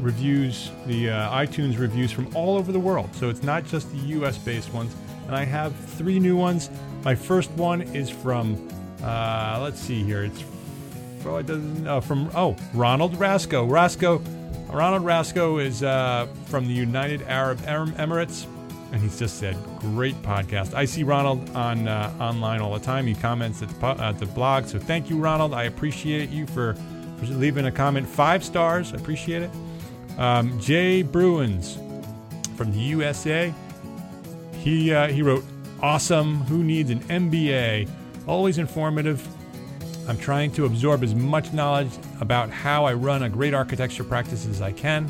reviews, 0.00 0.70
the 0.86 1.10
uh, 1.10 1.30
iTunes 1.32 1.78
reviews 1.78 2.12
from 2.12 2.34
all 2.36 2.56
over 2.56 2.72
the 2.72 2.80
world. 2.80 3.14
So 3.14 3.28
it's 3.28 3.42
not 3.42 3.64
just 3.64 3.90
the 3.90 3.98
US 4.18 4.38
based 4.38 4.72
ones. 4.72 4.94
And 5.26 5.36
I 5.36 5.44
have 5.44 5.74
three 5.74 6.18
new 6.18 6.36
ones 6.36 6.70
My 7.04 7.14
first 7.14 7.50
one 7.52 7.82
is 7.82 8.10
from, 8.10 8.68
uh, 9.02 9.60
let's 9.62 9.78
see 9.78 10.02
here. 10.02 10.24
It's 10.24 10.42
oh, 11.24 11.36
it 11.36 11.46
doesn't, 11.46 11.86
uh, 11.86 12.00
from 12.00 12.30
oh 12.34 12.56
Ronald 12.74 13.18
Rasco. 13.18 13.66
Rasco, 13.66 14.22
Ronald 14.70 15.04
Rasco 15.04 15.58
is 15.58 15.82
uh, 15.82 16.26
from 16.46 16.66
the 16.66 16.72
United 16.72 17.22
Arab 17.22 17.58
Emirates, 17.60 18.46
and 18.92 19.00
he's 19.00 19.18
just 19.18 19.38
said, 19.38 19.56
"Great 19.78 20.14
podcast." 20.22 20.74
I 20.74 20.84
see 20.84 21.02
Ronald 21.02 21.50
on 21.54 21.88
uh, 21.88 22.12
online 22.20 22.60
all 22.60 22.72
the 22.72 22.84
time. 22.84 23.06
He 23.06 23.14
comments 23.14 23.62
at 23.62 23.68
the, 23.68 23.86
at 24.02 24.18
the 24.18 24.26
blog, 24.26 24.66
so 24.66 24.78
thank 24.78 25.10
you, 25.10 25.18
Ronald. 25.18 25.52
I 25.54 25.64
appreciate 25.64 26.30
you 26.30 26.46
for, 26.46 26.74
for 27.18 27.26
leaving 27.26 27.66
a 27.66 27.72
comment. 27.72 28.08
Five 28.08 28.44
stars, 28.44 28.92
I 28.92 28.96
appreciate 28.96 29.42
it. 29.42 29.50
Um, 30.18 30.58
Jay 30.60 31.02
Bruins 31.02 31.78
from 32.56 32.72
the 32.72 32.78
USA. 32.78 33.52
He 34.54 34.92
uh, 34.92 35.08
he 35.08 35.22
wrote, 35.22 35.44
"Awesome. 35.80 36.36
Who 36.42 36.64
needs 36.64 36.90
an 36.90 37.00
MBA? 37.00 37.88
Always 38.26 38.58
informative." 38.58 39.26
I'm 40.08 40.16
trying 40.16 40.52
to 40.52 40.64
absorb 40.64 41.04
as 41.04 41.14
much 41.14 41.52
knowledge 41.52 41.90
about 42.18 42.48
how 42.48 42.86
I 42.86 42.94
run 42.94 43.24
a 43.24 43.28
great 43.28 43.52
architecture 43.52 44.04
practice 44.04 44.46
as 44.46 44.62
I 44.62 44.72
can 44.72 45.04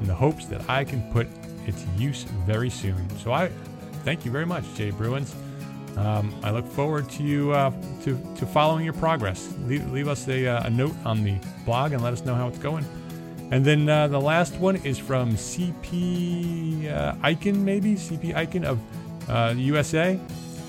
in 0.00 0.06
the 0.06 0.14
hopes 0.14 0.46
that 0.46 0.68
I 0.70 0.84
can 0.84 1.02
put 1.12 1.28
it 1.68 1.76
to 1.76 2.02
use 2.02 2.24
very 2.46 2.70
soon. 2.70 3.08
So 3.18 3.32
I 3.32 3.48
thank 4.04 4.24
you 4.24 4.30
very 4.30 4.46
much, 4.46 4.64
Jay 4.74 4.90
Bruins. 4.90 5.34
Um, 5.96 6.32
I 6.44 6.50
look 6.50 6.66
forward 6.66 7.10
to 7.10 7.22
you 7.24 7.52
uh, 7.52 7.72
to, 8.04 8.16
to 8.36 8.46
following 8.46 8.84
your 8.84 8.94
progress. 8.94 9.52
Leave, 9.64 9.90
leave 9.90 10.06
us 10.06 10.28
a, 10.28 10.46
uh, 10.46 10.66
a, 10.66 10.70
note 10.70 10.94
on 11.04 11.24
the 11.24 11.36
blog 11.64 11.92
and 11.92 12.02
let 12.02 12.12
us 12.12 12.24
know 12.24 12.36
how 12.36 12.46
it's 12.46 12.58
going. 12.58 12.84
And 13.50 13.64
then 13.64 13.88
uh, 13.88 14.06
the 14.06 14.20
last 14.20 14.54
one 14.56 14.76
is 14.76 14.96
from 14.98 15.32
CP 15.32 16.88
uh, 16.88 17.14
maybe 17.52 17.94
CP 17.94 18.34
Icon 18.34 18.64
of 18.64 18.78
uh, 19.28 19.54
USA. 19.56 20.12
It 20.12 20.20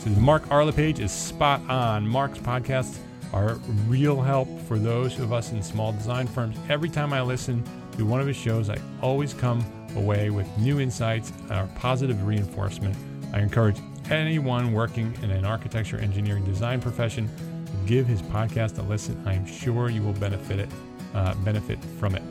says 0.02 0.18
Mark 0.18 0.50
R. 0.50 0.66
LePage 0.66 1.00
is 1.00 1.12
spot 1.12 1.62
on. 1.70 2.08
Mark's 2.08 2.40
podcasts 2.40 2.98
are 3.32 3.56
real 3.88 4.20
help 4.22 4.48
for 4.62 4.80
those 4.80 5.20
of 5.20 5.32
us 5.32 5.52
in 5.52 5.62
small 5.62 5.92
design 5.92 6.26
firms. 6.26 6.58
Every 6.70 6.90
time 6.90 7.14
I 7.14 7.22
listen 7.22 7.64
to 7.98 8.06
one 8.06 8.20
of 8.20 8.26
his 8.26 8.38
shows, 8.38 8.70
I 8.70 8.80
always 9.02 9.34
come 9.34 9.64
away 9.95 10.30
with 10.30 10.47
new 10.58 10.80
insights 10.80 11.32
or 11.49 11.69
positive 11.75 12.25
reinforcement. 12.25 12.95
I 13.34 13.39
encourage 13.39 13.78
anyone 14.10 14.73
working 14.73 15.15
in 15.21 15.32
an 15.32 15.45
architecture, 15.45 15.97
engineering, 15.97 16.43
design 16.43 16.82
profession 16.82 17.30
to 17.65 17.71
give 17.88 18.08
his 18.08 18.21
podcast 18.21 18.80
a 18.80 18.82
listen. 18.82 19.21
I 19.25 19.34
am 19.34 19.45
sure 19.45 19.89
you 19.89 20.02
will 20.02 20.13
benefit 20.13 20.60
it, 20.60 20.69
uh, 21.13 21.34
benefit 21.36 21.80
from 21.99 22.15
it. 22.15 22.23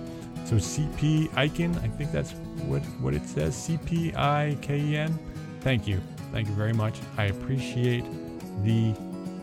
So 0.45 0.57
CP 0.57 1.37
Icon, 1.37 1.77
I 1.79 1.89
think 1.89 2.11
that's 2.11 2.33
what, 2.67 2.81
what 3.01 3.15
it 3.15 3.27
says. 3.27 3.55
CP 3.55 4.17
I 4.17 4.57
K 4.63 4.81
E 4.81 4.97
N. 4.97 5.19
Thank 5.61 5.87
you. 5.87 6.01
Thank 6.33 6.49
you 6.49 6.55
very 6.55 6.73
much. 6.73 6.99
I 7.17 7.25
appreciate 7.25 8.05
the 8.65 8.95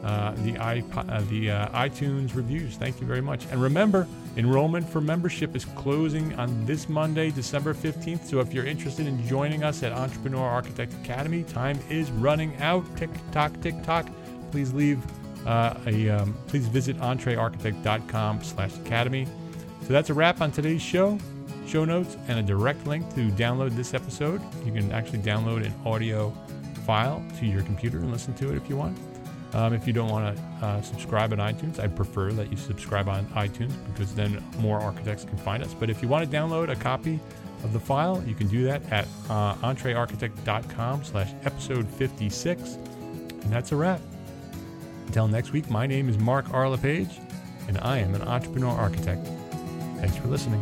uh, 0.06 0.32
the, 0.44 0.54
iPod, 0.54 1.12
uh, 1.12 1.22
the 1.30 1.50
uh, 1.50 1.68
iTunes 1.70 2.36
reviews. 2.36 2.76
Thank 2.76 3.02
you 3.02 3.08
very 3.08 3.22
much. 3.22 3.48
And 3.50 3.60
remember, 3.60 4.08
enrollment 4.38 4.88
for 4.88 5.02
membership 5.02 5.56
is 5.56 5.66
closing 5.66 6.36
on 6.36 6.64
this 6.68 6.88
Monday, 6.88 7.32
December 7.32 7.74
15th. 7.74 8.26
So 8.26 8.40
if 8.40 8.54
you're 8.54 8.68
interested 8.68 9.08
in 9.08 9.28
joining 9.28 9.64
us 9.64 9.82
at 9.82 9.92
Entrepreneur 9.92 10.48
Architect 10.48 10.94
Academy, 11.04 11.42
time 11.44 11.80
is 11.90 12.12
running 12.12 12.56
out. 12.58 12.86
Tick 12.96 13.10
tock, 13.32 13.60
tick 13.62 13.82
tock. 13.82 14.08
Please 14.52 14.72
leave 14.74 15.04
uh, 15.48 15.74
a 15.88 16.10
um, 16.10 16.38
please 16.48 16.68
visit 16.68 17.00
entrearchitect.com/academy. 17.00 19.26
So 19.82 19.88
that's 19.88 20.12
a 20.12 20.14
wrap 20.14 20.40
on 20.40 20.52
today's 20.52 20.84
show. 20.84 21.18
Show 21.66 21.84
notes 21.84 22.16
and 22.28 22.38
a 22.38 22.44
direct 22.44 22.86
link 22.86 23.12
to 23.16 23.32
download 23.32 23.76
this 23.76 23.96
episode. 23.96 24.40
You 24.66 24.72
can 24.72 24.92
actually 24.92 25.18
download 25.20 25.66
an 25.66 25.74
audio 25.84 26.32
file 26.86 27.26
to 27.40 27.48
your 27.48 27.64
computer 27.64 27.98
and 27.98 28.12
listen 28.12 28.36
to 28.36 28.52
it 28.52 28.56
if 28.56 28.70
you 28.70 28.78
want. 28.78 28.96
Um, 29.56 29.74
if 29.74 29.88
you 29.88 29.94
don't 29.94 30.10
want 30.10 30.36
to 30.36 30.44
uh, 30.66 30.82
subscribe 30.82 31.32
on 31.32 31.40
iTunes, 31.40 31.80
I 31.80 31.88
prefer 31.88 32.34
that 32.34 32.52
you 32.52 32.58
subscribe 32.58 33.08
on 33.08 33.26
iTunes 33.28 33.72
because 33.88 34.14
then 34.14 34.44
more 34.60 34.82
architects 34.82 35.24
can 35.24 35.38
find 35.38 35.64
us. 35.64 35.74
But 35.74 35.90
if 35.90 36.02
you 36.02 36.10
want 36.10 36.30
to 36.30 36.38
download 36.38 36.70
a 36.70 36.76
copy 36.76 37.22
of 37.64 37.72
the 37.72 37.80
file, 37.80 38.22
you 38.28 38.36
can 38.36 38.48
do 38.48 38.66
that 38.66 38.84
at 38.92 39.08
uh, 39.30 39.56
entrearchitect.com 39.56 41.06
slash 41.06 41.32
episode 41.46 41.88
56. 41.88 42.74
And 42.74 43.54
that's 43.54 43.72
a 43.72 43.78
wrap. 43.78 44.02
Until 45.08 45.30
next 45.30 45.54
week, 45.54 45.70
my 45.70 45.88
name 45.88 46.10
is 46.10 46.18
Mark 46.18 46.54
R. 46.54 46.68
LePage, 46.68 47.22
and 47.70 47.78
I 47.78 48.00
am 48.00 48.14
an 48.14 48.24
entrepreneur 48.24 48.72
architect. 48.72 49.26
Thanks 50.00 50.18
for 50.18 50.28
listening. 50.28 50.62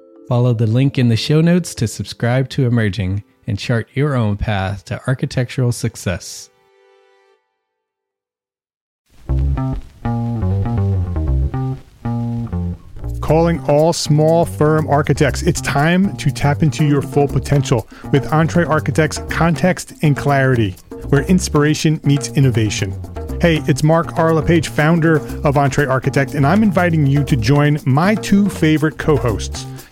Follow 0.31 0.53
the 0.53 0.65
link 0.65 0.97
in 0.97 1.09
the 1.09 1.17
show 1.17 1.41
notes 1.41 1.75
to 1.75 1.89
subscribe 1.89 2.47
to 2.51 2.65
Emerging 2.65 3.21
and 3.47 3.59
chart 3.59 3.89
your 3.95 4.15
own 4.15 4.37
path 4.37 4.85
to 4.85 5.01
architectural 5.05 5.73
success. 5.73 6.49
calling 13.19 13.61
all 13.69 13.93
small 13.93 14.45
firm 14.45 14.87
architects. 14.89 15.41
It's 15.43 15.61
time 15.61 16.17
to 16.17 16.31
tap 16.31 16.63
into 16.63 16.85
your 16.85 17.01
full 17.01 17.29
potential 17.29 17.87
with 18.11 18.25
EntreArchitect's 18.25 19.19
Context 19.33 19.93
and 20.01 20.17
Clarity, 20.17 20.75
where 21.09 21.23
inspiration 21.23 22.01
meets 22.03 22.27
innovation. 22.29 22.91
Hey, 23.39 23.61
it's 23.67 23.83
Mark 23.83 24.17
R. 24.17 24.33
LePage, 24.33 24.67
founder 24.67 25.15
of 25.45 25.55
EntreArchitect, 25.55 26.35
and 26.35 26.45
I'm 26.45 26.61
inviting 26.61 27.07
you 27.07 27.23
to 27.23 27.37
join 27.37 27.79
my 27.85 28.15
two 28.15 28.49
favorite 28.49 28.97
co 28.97 29.15
hosts, 29.15 29.65